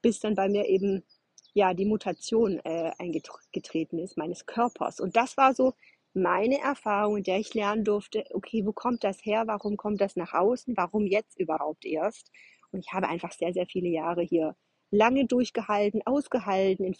bis 0.01 0.19
dann 0.19 0.35
bei 0.35 0.49
mir 0.49 0.65
eben 0.67 1.03
ja 1.53 1.73
die 1.73 1.85
Mutation 1.85 2.59
äh, 2.63 2.91
eingetreten 2.97 3.99
ist 3.99 4.17
meines 4.17 4.45
Körpers. 4.45 4.99
Und 4.99 5.15
das 5.15 5.37
war 5.37 5.53
so 5.53 5.73
meine 6.13 6.59
Erfahrung, 6.59 7.17
in 7.17 7.23
der 7.23 7.39
ich 7.39 7.53
lernen 7.53 7.83
durfte, 7.83 8.25
okay, 8.33 8.65
wo 8.65 8.73
kommt 8.73 9.03
das 9.03 9.23
her? 9.25 9.43
Warum 9.47 9.77
kommt 9.77 10.01
das 10.01 10.15
nach 10.15 10.33
außen? 10.33 10.75
Warum 10.77 11.05
jetzt 11.05 11.39
überhaupt 11.39 11.85
erst? 11.85 12.31
Und 12.71 12.79
ich 12.79 12.93
habe 12.93 13.07
einfach 13.07 13.31
sehr, 13.31 13.53
sehr 13.53 13.67
viele 13.67 13.89
Jahre 13.89 14.21
hier 14.21 14.55
lange 14.91 15.25
durchgehalten, 15.25 16.01
ausgehalten, 16.05 16.85
in, 16.85 16.93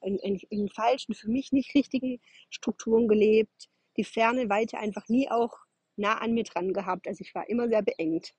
in, 0.00 0.18
in, 0.18 0.40
in 0.48 0.68
falschen, 0.68 1.14
für 1.14 1.30
mich 1.30 1.52
nicht 1.52 1.74
richtigen 1.74 2.20
Strukturen 2.48 3.06
gelebt, 3.06 3.68
die 3.96 4.04
ferne 4.04 4.48
Weite 4.48 4.78
einfach 4.78 5.08
nie 5.08 5.30
auch 5.30 5.54
nah 5.96 6.18
an 6.18 6.32
mir 6.32 6.44
dran 6.44 6.72
gehabt. 6.72 7.06
Also 7.06 7.20
ich 7.22 7.34
war 7.34 7.48
immer 7.48 7.68
sehr 7.68 7.82
beengt. 7.82 8.34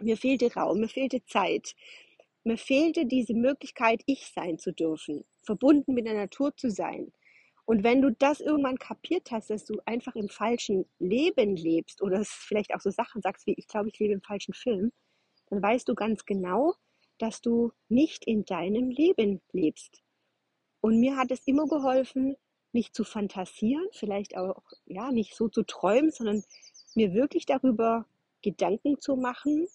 Mir 0.00 0.16
fehlte 0.16 0.52
Raum, 0.54 0.80
mir 0.80 0.88
fehlte 0.88 1.24
Zeit. 1.26 1.74
Mir 2.42 2.58
fehlte 2.58 3.06
diese 3.06 3.34
Möglichkeit, 3.34 4.02
ich 4.06 4.26
sein 4.34 4.58
zu 4.58 4.72
dürfen, 4.72 5.24
verbunden 5.42 5.94
mit 5.94 6.06
der 6.06 6.14
Natur 6.14 6.56
zu 6.56 6.70
sein. 6.70 7.12
Und 7.66 7.82
wenn 7.82 8.02
du 8.02 8.10
das 8.10 8.40
irgendwann 8.40 8.78
kapiert 8.78 9.30
hast, 9.30 9.48
dass 9.50 9.64
du 9.64 9.80
einfach 9.86 10.14
im 10.16 10.28
falschen 10.28 10.84
Leben 10.98 11.56
lebst 11.56 12.02
oder 12.02 12.22
vielleicht 12.24 12.74
auch 12.74 12.80
so 12.80 12.90
Sachen 12.90 13.22
sagst 13.22 13.46
wie, 13.46 13.54
ich 13.54 13.68
glaube, 13.68 13.88
ich 13.88 13.98
lebe 13.98 14.12
im 14.12 14.20
falschen 14.20 14.52
Film, 14.52 14.92
dann 15.48 15.62
weißt 15.62 15.88
du 15.88 15.94
ganz 15.94 16.26
genau, 16.26 16.74
dass 17.18 17.40
du 17.40 17.72
nicht 17.88 18.24
in 18.26 18.44
deinem 18.44 18.90
Leben 18.90 19.40
lebst. 19.52 20.02
Und 20.80 21.00
mir 21.00 21.16
hat 21.16 21.30
es 21.30 21.46
immer 21.46 21.66
geholfen, 21.66 22.36
nicht 22.72 22.94
zu 22.94 23.04
fantasieren, 23.04 23.86
vielleicht 23.92 24.36
auch 24.36 24.62
ja 24.84 25.10
nicht 25.12 25.34
so 25.34 25.48
zu 25.48 25.62
träumen, 25.62 26.10
sondern 26.10 26.44
mir 26.94 27.14
wirklich 27.14 27.46
darüber 27.46 28.06
Gedanken 28.42 29.00
zu 29.00 29.16
machen, 29.16 29.68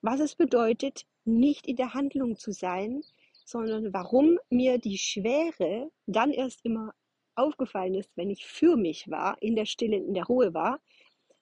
was 0.00 0.20
es 0.20 0.34
bedeutet, 0.34 1.04
nicht 1.24 1.66
in 1.66 1.76
der 1.76 1.94
Handlung 1.94 2.38
zu 2.38 2.52
sein, 2.52 3.02
sondern 3.44 3.92
warum 3.92 4.38
mir 4.50 4.78
die 4.78 4.98
Schwere 4.98 5.90
dann 6.06 6.30
erst 6.30 6.64
immer 6.64 6.94
aufgefallen 7.34 7.94
ist, 7.94 8.10
wenn 8.16 8.30
ich 8.30 8.46
für 8.46 8.76
mich 8.76 9.10
war, 9.10 9.36
in 9.40 9.56
der 9.56 9.66
Stille, 9.66 9.96
in 9.96 10.14
der 10.14 10.24
Ruhe 10.24 10.54
war, 10.54 10.80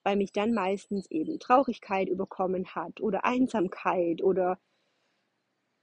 weil 0.03 0.15
mich 0.15 0.31
dann 0.31 0.53
meistens 0.53 1.09
eben 1.11 1.39
Traurigkeit 1.39 2.09
überkommen 2.09 2.73
hat 2.75 3.01
oder 3.01 3.25
Einsamkeit 3.25 4.23
oder 4.23 4.59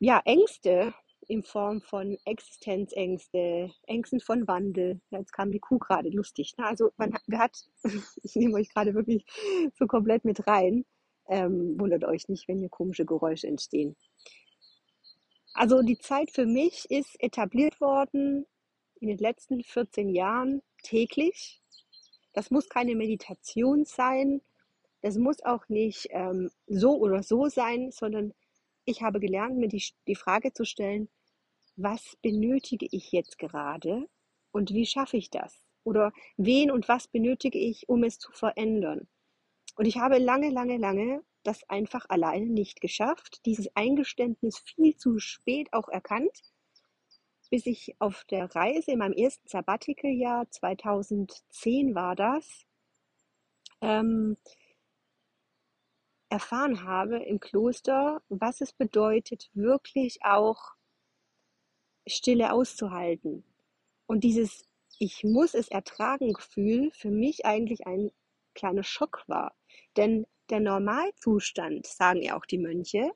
ja, 0.00 0.20
Ängste 0.24 0.94
in 1.26 1.42
Form 1.42 1.82
von 1.82 2.16
Existenzängste, 2.24 3.70
Ängsten 3.86 4.20
von 4.20 4.46
Wandel. 4.48 5.00
Jetzt 5.10 5.32
kam 5.32 5.50
die 5.50 5.58
Kuh 5.58 5.78
gerade 5.78 6.08
lustig. 6.08 6.54
Ne? 6.56 6.64
Also 6.64 6.90
man 6.96 7.14
hat, 7.32 7.58
ich 8.22 8.34
nehme 8.34 8.54
euch 8.54 8.70
gerade 8.70 8.94
wirklich 8.94 9.24
so 9.78 9.86
komplett 9.86 10.24
mit 10.24 10.46
rein. 10.46 10.84
Ähm, 11.28 11.78
wundert 11.78 12.04
euch 12.04 12.28
nicht, 12.28 12.48
wenn 12.48 12.58
hier 12.58 12.70
komische 12.70 13.04
Geräusche 13.04 13.48
entstehen. 13.48 13.96
Also 15.52 15.82
die 15.82 15.98
Zeit 15.98 16.30
für 16.30 16.46
mich 16.46 16.90
ist 16.90 17.20
etabliert 17.22 17.80
worden 17.80 18.46
in 19.00 19.08
den 19.08 19.18
letzten 19.18 19.62
14 19.62 20.08
Jahren 20.10 20.62
täglich. 20.82 21.62
Das 22.32 22.50
muss 22.50 22.68
keine 22.68 22.94
Meditation 22.94 23.84
sein. 23.84 24.40
Das 25.02 25.16
muss 25.16 25.42
auch 25.44 25.68
nicht 25.68 26.08
ähm, 26.10 26.50
so 26.66 26.98
oder 26.98 27.22
so 27.22 27.48
sein, 27.48 27.90
sondern 27.90 28.34
ich 28.84 29.02
habe 29.02 29.20
gelernt, 29.20 29.56
mir 29.58 29.68
die, 29.68 29.84
die 30.06 30.14
Frage 30.14 30.52
zu 30.52 30.64
stellen, 30.64 31.08
was 31.76 32.16
benötige 32.22 32.88
ich 32.90 33.12
jetzt 33.12 33.38
gerade 33.38 34.08
und 34.50 34.72
wie 34.72 34.86
schaffe 34.86 35.16
ich 35.16 35.30
das? 35.30 35.62
Oder 35.84 36.12
wen 36.36 36.70
und 36.70 36.88
was 36.88 37.06
benötige 37.06 37.58
ich, 37.58 37.88
um 37.88 38.02
es 38.02 38.18
zu 38.18 38.32
verändern? 38.32 39.08
Und 39.76 39.86
ich 39.86 39.98
habe 39.98 40.18
lange, 40.18 40.50
lange, 40.50 40.76
lange 40.76 41.22
das 41.44 41.68
einfach 41.70 42.06
alleine 42.08 42.46
nicht 42.46 42.80
geschafft, 42.80 43.46
dieses 43.46 43.68
Eingeständnis 43.76 44.58
viel 44.58 44.96
zu 44.96 45.18
spät 45.18 45.72
auch 45.72 45.88
erkannt, 45.88 46.42
bis 47.50 47.66
ich 47.66 47.96
auf 47.98 48.24
der 48.24 48.54
Reise 48.54 48.92
in 48.92 48.98
meinem 48.98 49.14
ersten 49.14 49.48
Sabbatical-Jahr 49.48 50.50
2010 50.50 51.94
war 51.94 52.14
das, 52.16 52.66
ähm, 53.80 54.36
erfahren 56.30 56.84
habe 56.84 57.18
im 57.18 57.40
Kloster, 57.40 58.22
was 58.28 58.60
es 58.60 58.72
bedeutet, 58.72 59.50
wirklich 59.54 60.22
auch 60.22 60.74
Stille 62.06 62.52
auszuhalten. 62.52 63.44
Und 64.06 64.24
dieses 64.24 64.64
Ich 65.00 65.22
muss 65.22 65.54
es 65.54 65.68
ertragen 65.68 66.32
Gefühl 66.32 66.90
für 66.92 67.10
mich 67.10 67.46
eigentlich 67.46 67.86
ein 67.86 68.10
kleiner 68.54 68.82
Schock 68.82 69.22
war. 69.28 69.54
Denn 69.96 70.26
der 70.50 70.60
Normalzustand, 70.60 71.86
sagen 71.86 72.22
ja 72.22 72.36
auch 72.36 72.46
die 72.46 72.58
Mönche, 72.58 73.12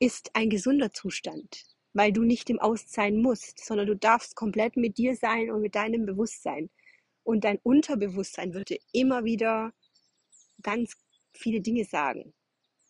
ist 0.00 0.30
ein 0.34 0.50
gesunder 0.50 0.92
Zustand, 0.92 1.73
weil 1.94 2.12
du 2.12 2.22
nicht 2.22 2.50
im 2.50 2.58
Aus 2.58 2.84
sein 2.88 3.22
musst, 3.22 3.64
sondern 3.64 3.86
du 3.86 3.96
darfst 3.96 4.34
komplett 4.36 4.76
mit 4.76 4.98
dir 4.98 5.16
sein 5.16 5.50
und 5.50 5.62
mit 5.62 5.74
deinem 5.74 6.04
Bewusstsein. 6.04 6.68
Und 7.22 7.44
dein 7.44 7.58
Unterbewusstsein 7.62 8.52
wird 8.52 8.68
dir 8.68 8.80
immer 8.92 9.24
wieder 9.24 9.72
ganz 10.62 10.96
viele 11.32 11.60
Dinge 11.60 11.84
sagen. 11.84 12.34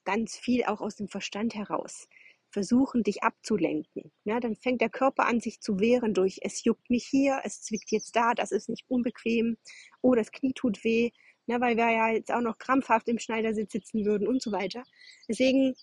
Ganz 0.05 0.37
viel 0.37 0.65
auch 0.65 0.81
aus 0.81 0.97
dem 0.97 1.09
Verstand 1.09 1.55
heraus. 1.55 2.09
Versuchen, 2.51 3.03
dich 3.03 3.23
abzulenken. 3.23 4.11
Ja, 4.25 4.41
dann 4.41 4.57
fängt 4.57 4.81
der 4.81 4.91
Körper 4.91 5.27
an, 5.27 5.41
sich 5.41 5.61
zu 5.61 5.81
wehren 5.81 6.15
durch, 6.15 6.39
es 6.43 6.65
juckt 6.65 6.89
mich 6.89 7.05
hier, 7.05 7.41
es 7.45 7.63
zwickt 7.63 7.91
jetzt 7.91 8.15
da, 8.17 8.33
das 8.33 8.53
ist 8.53 8.69
nicht 8.69 8.85
unbequem, 8.89 9.57
oh, 10.03 10.15
das 10.15 10.31
Knie 10.31 10.53
tut 10.53 10.85
weh, 10.85 11.11
ja, 11.47 11.61
weil 11.61 11.77
wir 11.77 11.91
ja 11.91 12.11
jetzt 12.11 12.33
auch 12.33 12.41
noch 12.41 12.59
krampfhaft 12.59 13.09
im 13.09 13.19
Schneidersitz 13.19 13.73
sitzen 13.73 14.05
würden 14.05 14.29
und 14.29 14.41
so 14.41 14.53
weiter. 14.53 14.85
Deswegen 15.29 15.75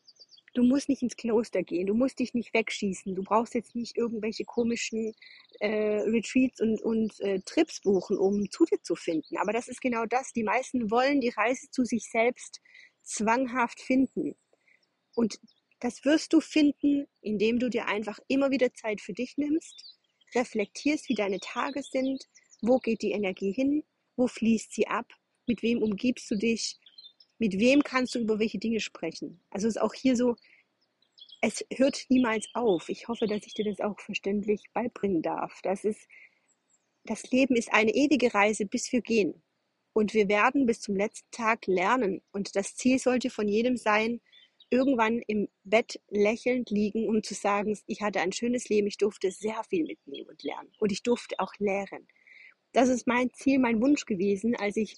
du 0.53 0.63
musst 0.63 0.89
nicht 0.89 1.01
ins 1.01 1.15
Kloster 1.15 1.63
gehen, 1.63 1.88
du 1.88 1.93
musst 1.93 2.20
dich 2.20 2.34
nicht 2.34 2.53
wegschießen, 2.53 3.15
du 3.15 3.24
brauchst 3.24 3.53
jetzt 3.55 3.75
nicht 3.75 3.98
irgendwelche 3.98 4.43
komischen 4.46 5.13
äh, 5.60 6.01
Retreats 6.01 6.60
und, 6.60 6.81
und 6.81 7.20
äh, 7.22 7.39
Trips 7.46 7.81
buchen, 7.81 8.17
um 8.17 8.50
zu 8.50 8.65
dir 8.65 8.81
zu 8.81 8.96
finden. 8.96 9.38
Aber 9.38 9.53
das 9.53 9.67
ist 9.67 9.81
genau 9.81 10.05
das. 10.05 10.34
Die 10.34 10.43
meisten 10.43 10.91
wollen 10.91 11.22
die 11.22 11.29
Reise 11.29 11.70
zu 11.72 11.86
sich 11.86 12.10
selbst 12.10 12.62
zwanghaft 13.03 13.79
finden. 13.79 14.36
Und 15.15 15.39
das 15.79 16.05
wirst 16.05 16.34
du 16.34 16.41
finden, 16.41 17.08
indem 17.22 17.60
du 17.60 17.70
dir 17.70 17.88
einfach 17.88 18.20
immer 18.27 18.51
wieder 18.51 18.74
Zeit 18.74 19.01
für 19.01 19.13
dich 19.13 19.38
nimmst, 19.38 19.98
reflektierst, 20.36 21.10
wie 21.10 21.15
deine 21.15 21.39
Tage 21.39 21.81
sind, 21.84 22.24
wo 22.62 22.77
geht 22.77 23.01
die 23.01 23.12
Energie 23.12 23.51
hin, 23.51 23.84
wo 24.15 24.27
fließt 24.27 24.74
sie 24.74 24.88
ab, 24.88 25.08
mit 25.48 25.63
wem 25.63 25.81
umgibst 25.81 26.29
du 26.29 26.36
dich, 26.36 26.79
mit 27.41 27.57
wem 27.60 27.81
kannst 27.81 28.13
du 28.13 28.19
über 28.19 28.38
welche 28.38 28.60
Dinge 28.60 28.79
sprechen? 28.79 29.41
Also 29.50 29.67
ist 29.67 29.81
auch 29.81 29.95
hier 29.95 30.15
so, 30.15 30.36
es 31.41 31.65
hört 31.74 32.05
niemals 32.10 32.48
auf. 32.53 32.88
Ich 32.88 33.07
hoffe, 33.07 33.25
dass 33.25 33.48
ich 33.48 33.55
dir 33.55 33.65
das 33.65 33.79
auch 33.79 34.00
verständlich 34.00 34.62
beibringen 34.74 35.24
darf. 35.24 35.60
Das 35.63 35.83
ist, 35.83 36.07
das 37.03 37.31
Leben 37.31 37.55
ist 37.55 37.74
eine 37.74 37.95
ewige 37.95 38.31
Reise, 38.31 38.67
bis 38.67 38.91
wir 38.91 39.01
gehen. 39.01 39.41
Und 39.93 40.13
wir 40.13 40.29
werden 40.29 40.67
bis 40.67 40.81
zum 40.81 40.95
letzten 40.95 41.31
Tag 41.31 41.65
lernen. 41.65 42.21
Und 42.31 42.55
das 42.55 42.75
Ziel 42.75 43.00
sollte 43.00 43.31
von 43.31 43.48
jedem 43.48 43.75
sein, 43.75 44.21
irgendwann 44.69 45.17
im 45.25 45.50
Bett 45.63 46.00
lächelnd 46.10 46.69
liegen, 46.69 47.10
um 47.10 47.24
zu 47.24 47.33
sagen, 47.33 47.75
ich 47.88 48.03
hatte 48.03 48.21
ein 48.21 48.33
schönes 48.33 48.69
Leben, 48.69 48.86
ich 48.86 48.98
durfte 48.98 49.31
sehr 49.31 49.63
viel 49.67 49.83
mitnehmen 49.86 50.29
und 50.29 50.43
lernen. 50.43 50.71
Und 50.77 50.91
ich 50.91 51.01
durfte 51.01 51.39
auch 51.39 51.55
lehren. 51.57 52.07
Das 52.74 52.90
ist 52.90 53.08
mein 53.08 53.32
Ziel, 53.34 53.60
mein 53.60 53.82
Wunsch 53.82 54.06
gewesen, 54.06 54.56
als 54.56 54.78
ich 54.78 54.98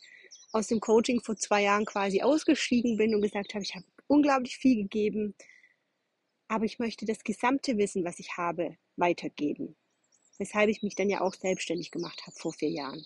aus 0.52 0.68
dem 0.68 0.80
Coaching 0.80 1.22
vor 1.22 1.36
zwei 1.36 1.64
Jahren 1.64 1.86
quasi 1.86 2.22
ausgestiegen 2.22 2.98
bin 2.98 3.16
und 3.16 3.22
gesagt 3.22 3.54
habe, 3.54 3.64
ich 3.64 3.76
habe 3.76 3.86
unglaublich 4.08 4.58
viel 4.58 4.76
gegeben, 4.76 5.36
aber 6.48 6.66
ich 6.66 6.78
möchte 6.78 7.06
das 7.06 7.24
gesamte 7.24 7.78
Wissen, 7.78 8.06
was 8.06 8.20
ich 8.20 8.38
habe, 8.38 8.78
weitergeben. 8.96 9.76
Weshalb 10.38 10.70
ich 10.70 10.84
mich 10.84 10.96
dann 10.96 11.10
ja 11.10 11.22
auch 11.22 11.34
selbstständig 11.34 11.90
gemacht 11.90 12.22
habe 12.28 12.36
vor 12.38 12.54
vier 12.54 12.70
Jahren. 12.70 13.06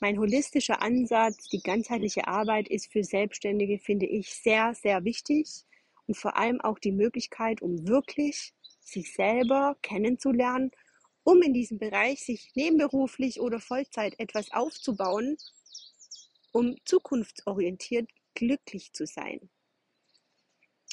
Mein 0.00 0.18
holistischer 0.18 0.80
Ansatz, 0.82 1.48
die 1.48 1.62
ganzheitliche 1.62 2.26
Arbeit 2.26 2.68
ist 2.68 2.90
für 2.90 3.04
Selbstständige, 3.04 3.78
finde 3.78 4.06
ich, 4.06 4.34
sehr, 4.34 4.74
sehr 4.74 5.04
wichtig 5.04 5.64
und 6.06 6.16
vor 6.16 6.36
allem 6.36 6.60
auch 6.60 6.78
die 6.78 6.92
Möglichkeit, 6.92 7.60
um 7.62 7.86
wirklich 7.86 8.54
sich 8.80 9.12
selber 9.12 9.76
kennenzulernen, 9.82 10.70
um 11.30 11.42
in 11.42 11.54
diesem 11.54 11.78
Bereich 11.78 12.24
sich 12.24 12.50
nebenberuflich 12.56 13.40
oder 13.40 13.60
Vollzeit 13.60 14.18
etwas 14.18 14.50
aufzubauen, 14.50 15.36
um 16.50 16.76
zukunftsorientiert 16.84 18.10
glücklich 18.34 18.92
zu 18.92 19.06
sein. 19.06 19.48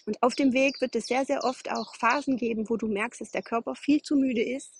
Und 0.06 0.21
auf 0.21 0.36
dem 0.36 0.54
Weg 0.54 0.80
wird 0.80 0.95
es 0.95 1.08
sehr, 1.08 1.26
sehr 1.26 1.43
oft 1.43 1.71
auch 1.71 1.95
Phasen 1.95 2.38
geben, 2.38 2.69
wo 2.69 2.78
du 2.78 2.88
merkst, 2.88 3.19
dass 3.19 3.32
der 3.32 3.41
Körper 3.41 3.73
viel 3.73 4.04
zu 4.04 4.15
müde 4.15 4.43
ist 4.43 4.71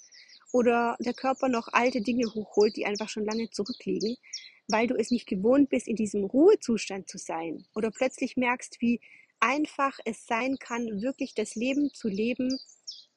oder 0.51 0.95
der 0.99 1.15
Körper 1.15 1.49
noch 1.49 1.69
alte 1.71 2.01
Dinge 2.01 2.31
hochholt, 2.33 2.75
die 2.75 2.85
einfach 2.85 3.09
schon 3.09 3.25
lange 3.25 3.49
zurückliegen, 3.49 4.15
weil 4.67 4.85
du 4.85 4.95
es 4.95 5.09
nicht 5.09 5.25
gewohnt 5.25 5.69
bist, 5.69 5.87
in 5.87 5.95
diesem 5.95 6.23
Ruhezustand 6.23 7.09
zu 7.09 7.17
sein 7.17 7.65
oder 7.73 7.89
plötzlich 7.89 8.37
merkst, 8.37 8.79
wie 8.79 9.01
einfach 9.39 9.97
es 10.05 10.27
sein 10.27 10.57
kann, 10.59 11.01
wirklich 11.01 11.33
das 11.33 11.55
Leben 11.55 11.91
zu 11.93 12.09
leben, 12.09 12.59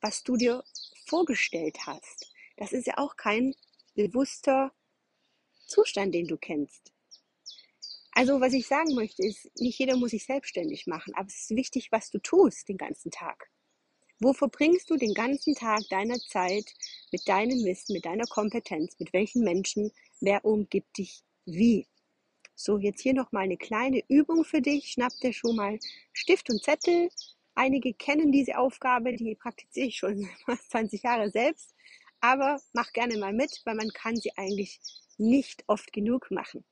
was 0.01 0.23
du 0.23 0.37
dir 0.37 0.65
vorgestellt 1.07 1.77
hast. 1.87 2.30
Das 2.61 2.73
ist 2.73 2.87
ja 2.87 2.99
auch 2.99 3.17
kein 3.17 3.55
bewusster 3.95 4.71
Zustand, 5.67 6.15
den 6.15 6.27
du 6.27 6.37
kennst. 6.37 6.93
Also, 8.13 8.39
was 8.41 8.53
ich 8.53 8.67
sagen 8.67 8.95
möchte, 8.95 9.25
ist, 9.25 9.51
nicht 9.59 9.79
jeder 9.79 9.97
muss 9.97 10.11
sich 10.11 10.27
selbstständig 10.27 10.87
machen, 10.87 11.15
aber 11.15 11.27
es 11.27 11.43
ist 11.43 11.57
wichtig, 11.57 11.91
was 11.91 12.11
du 12.11 12.19
tust 12.19 12.69
den 12.69 12.77
ganzen 12.77 13.11
Tag. 13.11 13.51
Wo 14.19 14.35
verbringst 14.35 14.91
du 14.91 14.97
den 14.97 15.15
ganzen 15.15 15.55
Tag 15.55 15.81
deiner 15.89 16.19
Zeit 16.19 16.75
mit 17.11 17.27
deinem 17.27 17.65
Wissen, 17.65 17.95
mit 17.95 18.05
deiner 18.05 18.27
Kompetenz, 18.27 18.95
mit 18.99 19.15
welchen 19.15 19.43
Menschen, 19.43 19.91
wer 20.21 20.45
umgibt 20.45 20.99
dich 20.99 21.25
wie? 21.47 21.87
So, 22.55 22.77
jetzt 22.77 23.01
hier 23.01 23.15
nochmal 23.15 23.45
eine 23.45 23.57
kleine 23.57 24.03
Übung 24.09 24.45
für 24.45 24.61
dich. 24.61 24.91
Schnapp 24.91 25.15
dir 25.23 25.33
schon 25.33 25.57
mal 25.57 25.79
Stift 26.13 26.51
und 26.51 26.63
Zettel. 26.63 27.09
Einige 27.55 27.95
kennen 27.95 28.33
diese 28.33 28.59
Aufgabe, 28.59 29.17
die 29.17 29.35
praktiziere 29.35 29.87
ich 29.87 29.97
schon 29.97 30.29
fast 30.45 30.71
20 30.71 31.03
Jahre 31.03 31.31
selbst. 31.31 31.75
Aber 32.21 32.61
mach 32.73 32.93
gerne 32.93 33.17
mal 33.19 33.33
mit, 33.33 33.63
weil 33.65 33.75
man 33.75 33.89
kann 33.91 34.17
sie 34.17 34.33
eigentlich 34.37 34.81
nicht 35.17 35.65
oft 35.67 35.93
genug 35.93 36.31
machen. 36.31 36.65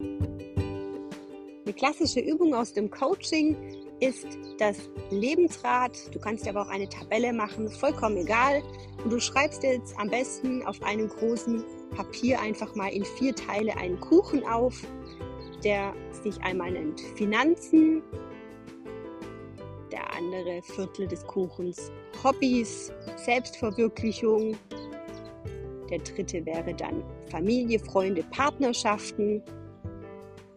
Eine 0.00 1.72
klassische 1.74 2.20
Übung 2.20 2.54
aus 2.54 2.74
dem 2.74 2.90
Coaching 2.90 3.56
ist 4.00 4.26
das 4.58 4.90
Lebensrad. 5.10 6.14
Du 6.14 6.18
kannst 6.18 6.46
aber 6.46 6.62
auch 6.62 6.68
eine 6.68 6.88
Tabelle 6.88 7.32
machen, 7.32 7.70
vollkommen 7.70 8.18
egal. 8.18 8.62
Und 9.02 9.10
du 9.10 9.20
schreibst 9.20 9.62
jetzt 9.62 9.96
am 9.98 10.10
besten 10.10 10.62
auf 10.64 10.82
einem 10.82 11.08
großen 11.08 11.64
Papier 11.90 12.40
einfach 12.40 12.74
mal 12.74 12.92
in 12.92 13.04
vier 13.04 13.34
Teile 13.34 13.76
einen 13.76 13.98
Kuchen 14.00 14.44
auf, 14.44 14.86
der 15.62 15.94
sich 16.22 16.38
einmal 16.42 16.72
nennt 16.72 17.00
Finanzen, 17.16 18.02
andere 20.16 20.62
Viertel 20.62 21.06
des 21.06 21.26
Kuchens 21.26 21.90
Hobbys, 22.22 22.92
Selbstverwirklichung, 23.16 24.56
der 25.90 25.98
dritte 25.98 26.44
wäre 26.46 26.74
dann 26.74 27.02
Familie, 27.30 27.78
Freunde, 27.78 28.22
Partnerschaften 28.30 29.42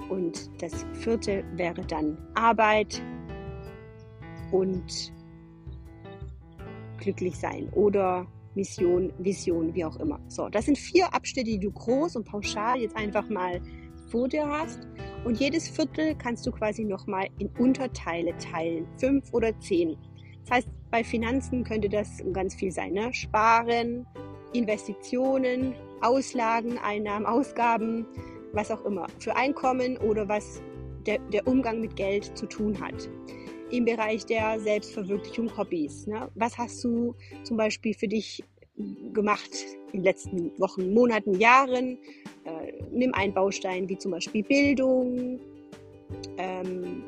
und 0.09 0.49
das 0.61 0.85
vierte 0.93 1.43
wäre 1.55 1.81
dann 1.81 2.17
Arbeit 2.35 3.01
und 4.51 5.11
glücklich 6.99 7.35
sein 7.37 7.69
oder 7.73 8.25
Mission, 8.55 9.13
Vision, 9.19 9.73
wie 9.75 9.85
auch 9.85 9.97
immer. 9.97 10.19
So, 10.27 10.49
das 10.49 10.65
sind 10.65 10.77
vier 10.77 11.13
Abschnitte, 11.13 11.51
die 11.51 11.59
du 11.59 11.71
groß 11.71 12.15
und 12.15 12.25
pauschal 12.25 12.79
jetzt 12.79 12.95
einfach 12.95 13.29
mal 13.29 13.61
vor 14.09 14.27
dir 14.27 14.47
hast. 14.47 14.79
Und 15.23 15.39
jedes 15.39 15.67
Viertel 15.67 16.15
kannst 16.15 16.45
du 16.45 16.51
quasi 16.51 16.83
nochmal 16.83 17.27
in 17.39 17.49
Unterteile 17.57 18.35
teilen, 18.37 18.87
fünf 18.97 19.33
oder 19.33 19.57
zehn. 19.59 19.97
Das 20.45 20.57
heißt, 20.57 20.67
bei 20.91 21.03
Finanzen 21.03 21.63
könnte 21.63 21.89
das 21.89 22.23
ganz 22.31 22.55
viel 22.55 22.71
sein. 22.71 22.93
Ne? 22.93 23.13
Sparen, 23.13 24.05
Investitionen, 24.53 25.73
Auslagen, 26.01 26.77
Einnahmen, 26.77 27.25
Ausgaben, 27.25 28.05
was 28.53 28.71
auch 28.71 28.85
immer, 28.85 29.07
für 29.19 29.35
Einkommen 29.35 29.97
oder 29.97 30.27
was 30.27 30.61
der, 31.05 31.19
der 31.33 31.47
Umgang 31.47 31.81
mit 31.81 31.95
Geld 31.95 32.37
zu 32.37 32.45
tun 32.45 32.79
hat. 32.79 33.09
Im 33.69 33.85
Bereich 33.85 34.25
der 34.25 34.59
Selbstverwirklichung 34.59 35.55
Hobbys. 35.57 36.07
Ne? 36.07 36.29
Was 36.35 36.57
hast 36.57 36.83
du 36.83 37.15
zum 37.43 37.57
Beispiel 37.57 37.93
für 37.93 38.07
dich 38.07 38.43
gemacht 39.13 39.49
in 39.91 39.99
den 39.99 40.03
letzten 40.03 40.59
Wochen, 40.59 40.93
Monaten, 40.93 41.39
Jahren? 41.39 41.97
Nimm 42.91 43.13
einen 43.13 43.33
Baustein 43.33 43.87
wie 43.89 43.97
zum 43.97 44.11
Beispiel 44.11 44.43
Bildung, 44.43 45.39
ähm, 46.37 47.03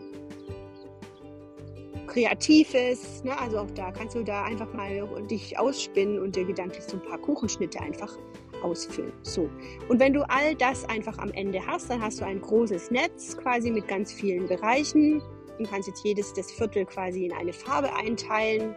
Kreatives, 2.08 3.24
ne? 3.24 3.38
also 3.38 3.60
auch 3.60 3.72
da 3.72 3.92
kannst 3.92 4.16
du 4.16 4.24
da 4.24 4.44
einfach 4.44 4.74
mal 4.74 5.08
dich 5.30 5.58
ausspinnen 5.58 6.20
und 6.20 6.36
dir 6.36 6.44
gedanklich 6.44 6.84
so 6.84 6.98
ein 6.98 7.04
paar 7.04 7.20
Kuchenschnitte 7.20 7.80
einfach 7.80 8.18
ausfüllen. 8.64 9.14
So. 9.22 9.50
Und 9.88 10.00
wenn 10.00 10.14
du 10.14 10.28
all 10.30 10.56
das 10.56 10.88
einfach 10.90 11.18
am 11.20 11.32
Ende 11.32 11.66
hast, 11.66 11.90
dann 11.90 12.02
hast 12.02 12.20
du 12.20 12.26
ein 12.26 12.42
großes 12.42 12.92
Netz 12.92 13.38
quasi 13.38 13.72
mit 13.72 13.88
ganz 13.88 14.12
vielen 14.12 14.48
Bereichen. 14.48 15.22
Du 15.58 15.66
kannst 15.66 15.88
jetzt 15.88 16.04
jedes 16.04 16.34
das 16.34 16.52
Viertel 16.52 16.86
quasi 16.86 17.26
in 17.26 17.34
eine 17.34 17.54
Farbe 17.54 17.94
einteilen. 17.96 18.76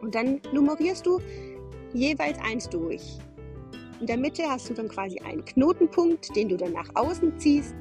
Und 0.00 0.14
dann 0.14 0.40
nummerierst 0.52 1.04
du 1.06 1.20
jeweils 1.92 2.38
eins 2.38 2.68
durch. 2.68 3.18
In 4.00 4.06
der 4.06 4.16
Mitte 4.16 4.44
hast 4.48 4.70
du 4.70 4.74
dann 4.74 4.88
quasi 4.88 5.18
einen 5.20 5.44
Knotenpunkt, 5.44 6.34
den 6.34 6.48
du 6.48 6.56
dann 6.56 6.72
nach 6.72 6.88
außen 6.94 7.38
ziehst. 7.38 7.74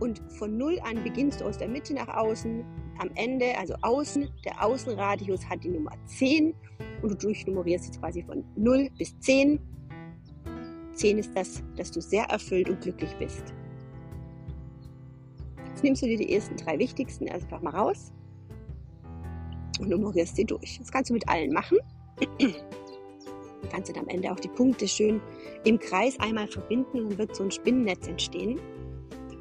Und 0.00 0.20
von 0.36 0.58
null 0.58 0.78
an 0.84 1.02
beginnst 1.02 1.40
du 1.40 1.46
aus 1.46 1.56
der 1.56 1.68
Mitte 1.68 1.94
nach 1.94 2.08
außen 2.08 2.64
am 2.98 3.10
Ende, 3.14 3.56
also 3.58 3.74
außen, 3.80 4.28
der 4.44 4.62
Außenradius 4.62 5.48
hat 5.48 5.64
die 5.64 5.70
Nummer 5.70 5.92
10 6.06 6.54
und 7.02 7.10
du 7.10 7.14
durchnummerierst 7.14 7.86
jetzt 7.86 8.00
quasi 8.00 8.22
von 8.22 8.44
0 8.56 8.90
bis 8.98 9.18
10. 9.20 9.58
10 10.94 11.18
ist 11.18 11.30
das, 11.34 11.62
dass 11.76 11.90
du 11.90 12.02
sehr 12.02 12.24
erfüllt 12.24 12.68
und 12.68 12.80
glücklich 12.82 13.14
bist. 13.18 13.42
Jetzt 15.68 15.82
nimmst 15.82 16.02
du 16.02 16.06
dir 16.06 16.18
die 16.18 16.34
ersten 16.34 16.56
drei 16.56 16.78
wichtigsten 16.78 17.28
einfach 17.30 17.62
mal 17.62 17.74
raus 17.74 18.12
und 19.80 19.88
nummerierst 19.88 20.36
sie 20.36 20.44
durch. 20.44 20.78
Das 20.78 20.92
kannst 20.92 21.10
du 21.10 21.14
mit 21.14 21.26
allen 21.28 21.52
machen. 21.52 21.78
Du 23.62 23.68
kannst 23.68 23.90
dann 23.90 24.02
am 24.02 24.08
Ende 24.08 24.30
auch 24.30 24.40
die 24.40 24.48
Punkte 24.48 24.86
schön 24.86 25.20
im 25.64 25.78
Kreis 25.78 26.18
einmal 26.20 26.48
verbinden 26.48 27.00
und 27.00 27.10
dann 27.10 27.18
wird 27.18 27.36
so 27.36 27.44
ein 27.44 27.50
Spinnennetz 27.50 28.06
entstehen. 28.08 28.60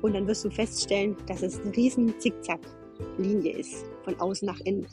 Und 0.02 0.14
dann 0.14 0.28
wirst 0.28 0.46
du 0.46 0.50
feststellen, 0.50 1.16
dass 1.28 1.42
es 1.42 1.60
eine 1.60 1.76
riesen 1.76 2.20
Zickzack-Linie 2.20 3.54
ist, 3.54 3.86
von 4.04 4.20
außen 4.20 4.46
nach 4.46 4.60
innen. 4.62 4.88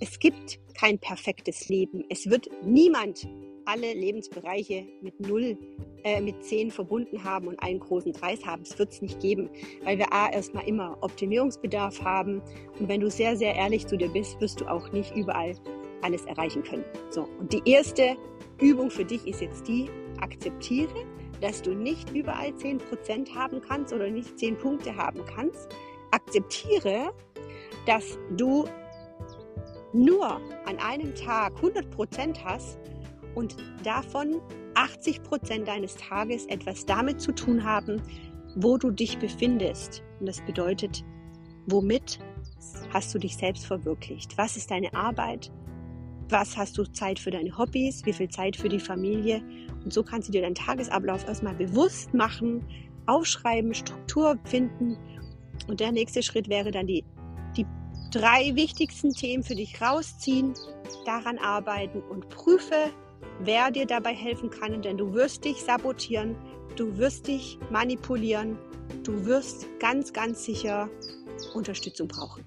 Es 0.00 0.18
gibt 0.18 0.60
kein 0.74 0.98
perfektes 0.98 1.68
Leben. 1.68 2.04
Es 2.08 2.30
wird 2.30 2.48
niemand 2.64 3.28
alle 3.68 3.92
Lebensbereiche 3.92 4.86
mit 5.02 5.20
null, 5.20 5.58
äh, 6.02 6.22
mit 6.22 6.42
zehn 6.42 6.70
verbunden 6.70 7.22
haben 7.22 7.48
und 7.48 7.62
einen 7.62 7.80
großen 7.80 8.12
Kreis 8.12 8.44
haben. 8.46 8.62
Es 8.62 8.78
wird 8.78 8.92
es 8.92 9.02
nicht 9.02 9.20
geben, 9.20 9.50
weil 9.84 9.98
wir 9.98 10.12
A, 10.12 10.30
erstmal 10.30 10.66
immer 10.66 10.96
Optimierungsbedarf 11.02 12.02
haben. 12.02 12.40
Und 12.78 12.88
wenn 12.88 13.00
du 13.00 13.10
sehr, 13.10 13.36
sehr 13.36 13.54
ehrlich 13.54 13.86
zu 13.86 13.98
dir 13.98 14.08
bist, 14.08 14.40
wirst 14.40 14.60
du 14.60 14.66
auch 14.66 14.90
nicht 14.92 15.14
überall 15.14 15.54
alles 16.02 16.24
erreichen 16.26 16.62
können. 16.62 16.84
So. 17.10 17.28
Und 17.38 17.52
die 17.52 17.62
erste 17.64 18.16
Übung 18.60 18.90
für 18.90 19.04
dich 19.04 19.26
ist 19.26 19.40
jetzt 19.40 19.66
die, 19.68 19.90
akzeptiere, 20.20 21.04
dass 21.40 21.62
du 21.62 21.72
nicht 21.74 22.10
überall 22.14 22.50
10% 22.50 23.34
haben 23.34 23.60
kannst 23.60 23.92
oder 23.92 24.10
nicht 24.10 24.38
10 24.38 24.58
Punkte 24.58 24.96
haben 24.96 25.24
kannst. 25.24 25.68
Akzeptiere, 26.10 27.12
dass 27.86 28.18
du 28.36 28.64
nur 29.92 30.40
an 30.66 30.78
einem 30.78 31.14
Tag 31.14 31.54
100% 31.60 32.44
hast 32.44 32.78
und 33.34 33.56
davon 33.84 34.40
80% 34.74 35.64
deines 35.64 35.96
Tages 35.96 36.46
etwas 36.46 36.86
damit 36.86 37.20
zu 37.20 37.32
tun 37.32 37.64
haben, 37.64 38.02
wo 38.56 38.76
du 38.76 38.90
dich 38.90 39.18
befindest. 39.18 40.02
Und 40.20 40.26
das 40.26 40.40
bedeutet, 40.42 41.04
womit 41.66 42.18
hast 42.92 43.14
du 43.14 43.18
dich 43.18 43.36
selbst 43.36 43.66
verwirklicht? 43.66 44.36
Was 44.36 44.56
ist 44.56 44.70
deine 44.70 44.92
Arbeit? 44.94 45.52
Was 46.30 46.58
hast 46.58 46.76
du 46.76 46.84
Zeit 46.84 47.18
für 47.18 47.30
deine 47.30 47.56
Hobbys? 47.56 48.04
Wie 48.04 48.12
viel 48.12 48.28
Zeit 48.28 48.54
für 48.54 48.68
die 48.68 48.80
Familie? 48.80 49.42
Und 49.82 49.94
so 49.94 50.02
kannst 50.02 50.28
du 50.28 50.32
dir 50.32 50.42
deinen 50.42 50.54
Tagesablauf 50.54 51.26
erstmal 51.26 51.54
bewusst 51.54 52.12
machen, 52.12 52.62
aufschreiben, 53.06 53.72
Struktur 53.72 54.38
finden. 54.44 54.98
Und 55.68 55.80
der 55.80 55.90
nächste 55.90 56.22
Schritt 56.22 56.50
wäre 56.50 56.70
dann 56.70 56.86
die, 56.86 57.02
die 57.56 57.64
drei 58.12 58.54
wichtigsten 58.54 59.12
Themen 59.12 59.42
für 59.42 59.54
dich 59.54 59.80
rausziehen, 59.80 60.52
daran 61.06 61.38
arbeiten 61.38 62.02
und 62.02 62.28
prüfe, 62.28 62.90
wer 63.40 63.70
dir 63.70 63.86
dabei 63.86 64.14
helfen 64.14 64.50
kann, 64.50 64.82
denn 64.82 64.98
du 64.98 65.14
wirst 65.14 65.46
dich 65.46 65.62
sabotieren, 65.62 66.36
du 66.76 66.98
wirst 66.98 67.26
dich 67.26 67.58
manipulieren, 67.70 68.58
du 69.02 69.24
wirst 69.24 69.66
ganz, 69.80 70.12
ganz 70.12 70.44
sicher 70.44 70.90
Unterstützung 71.54 72.08
brauchen. 72.08 72.44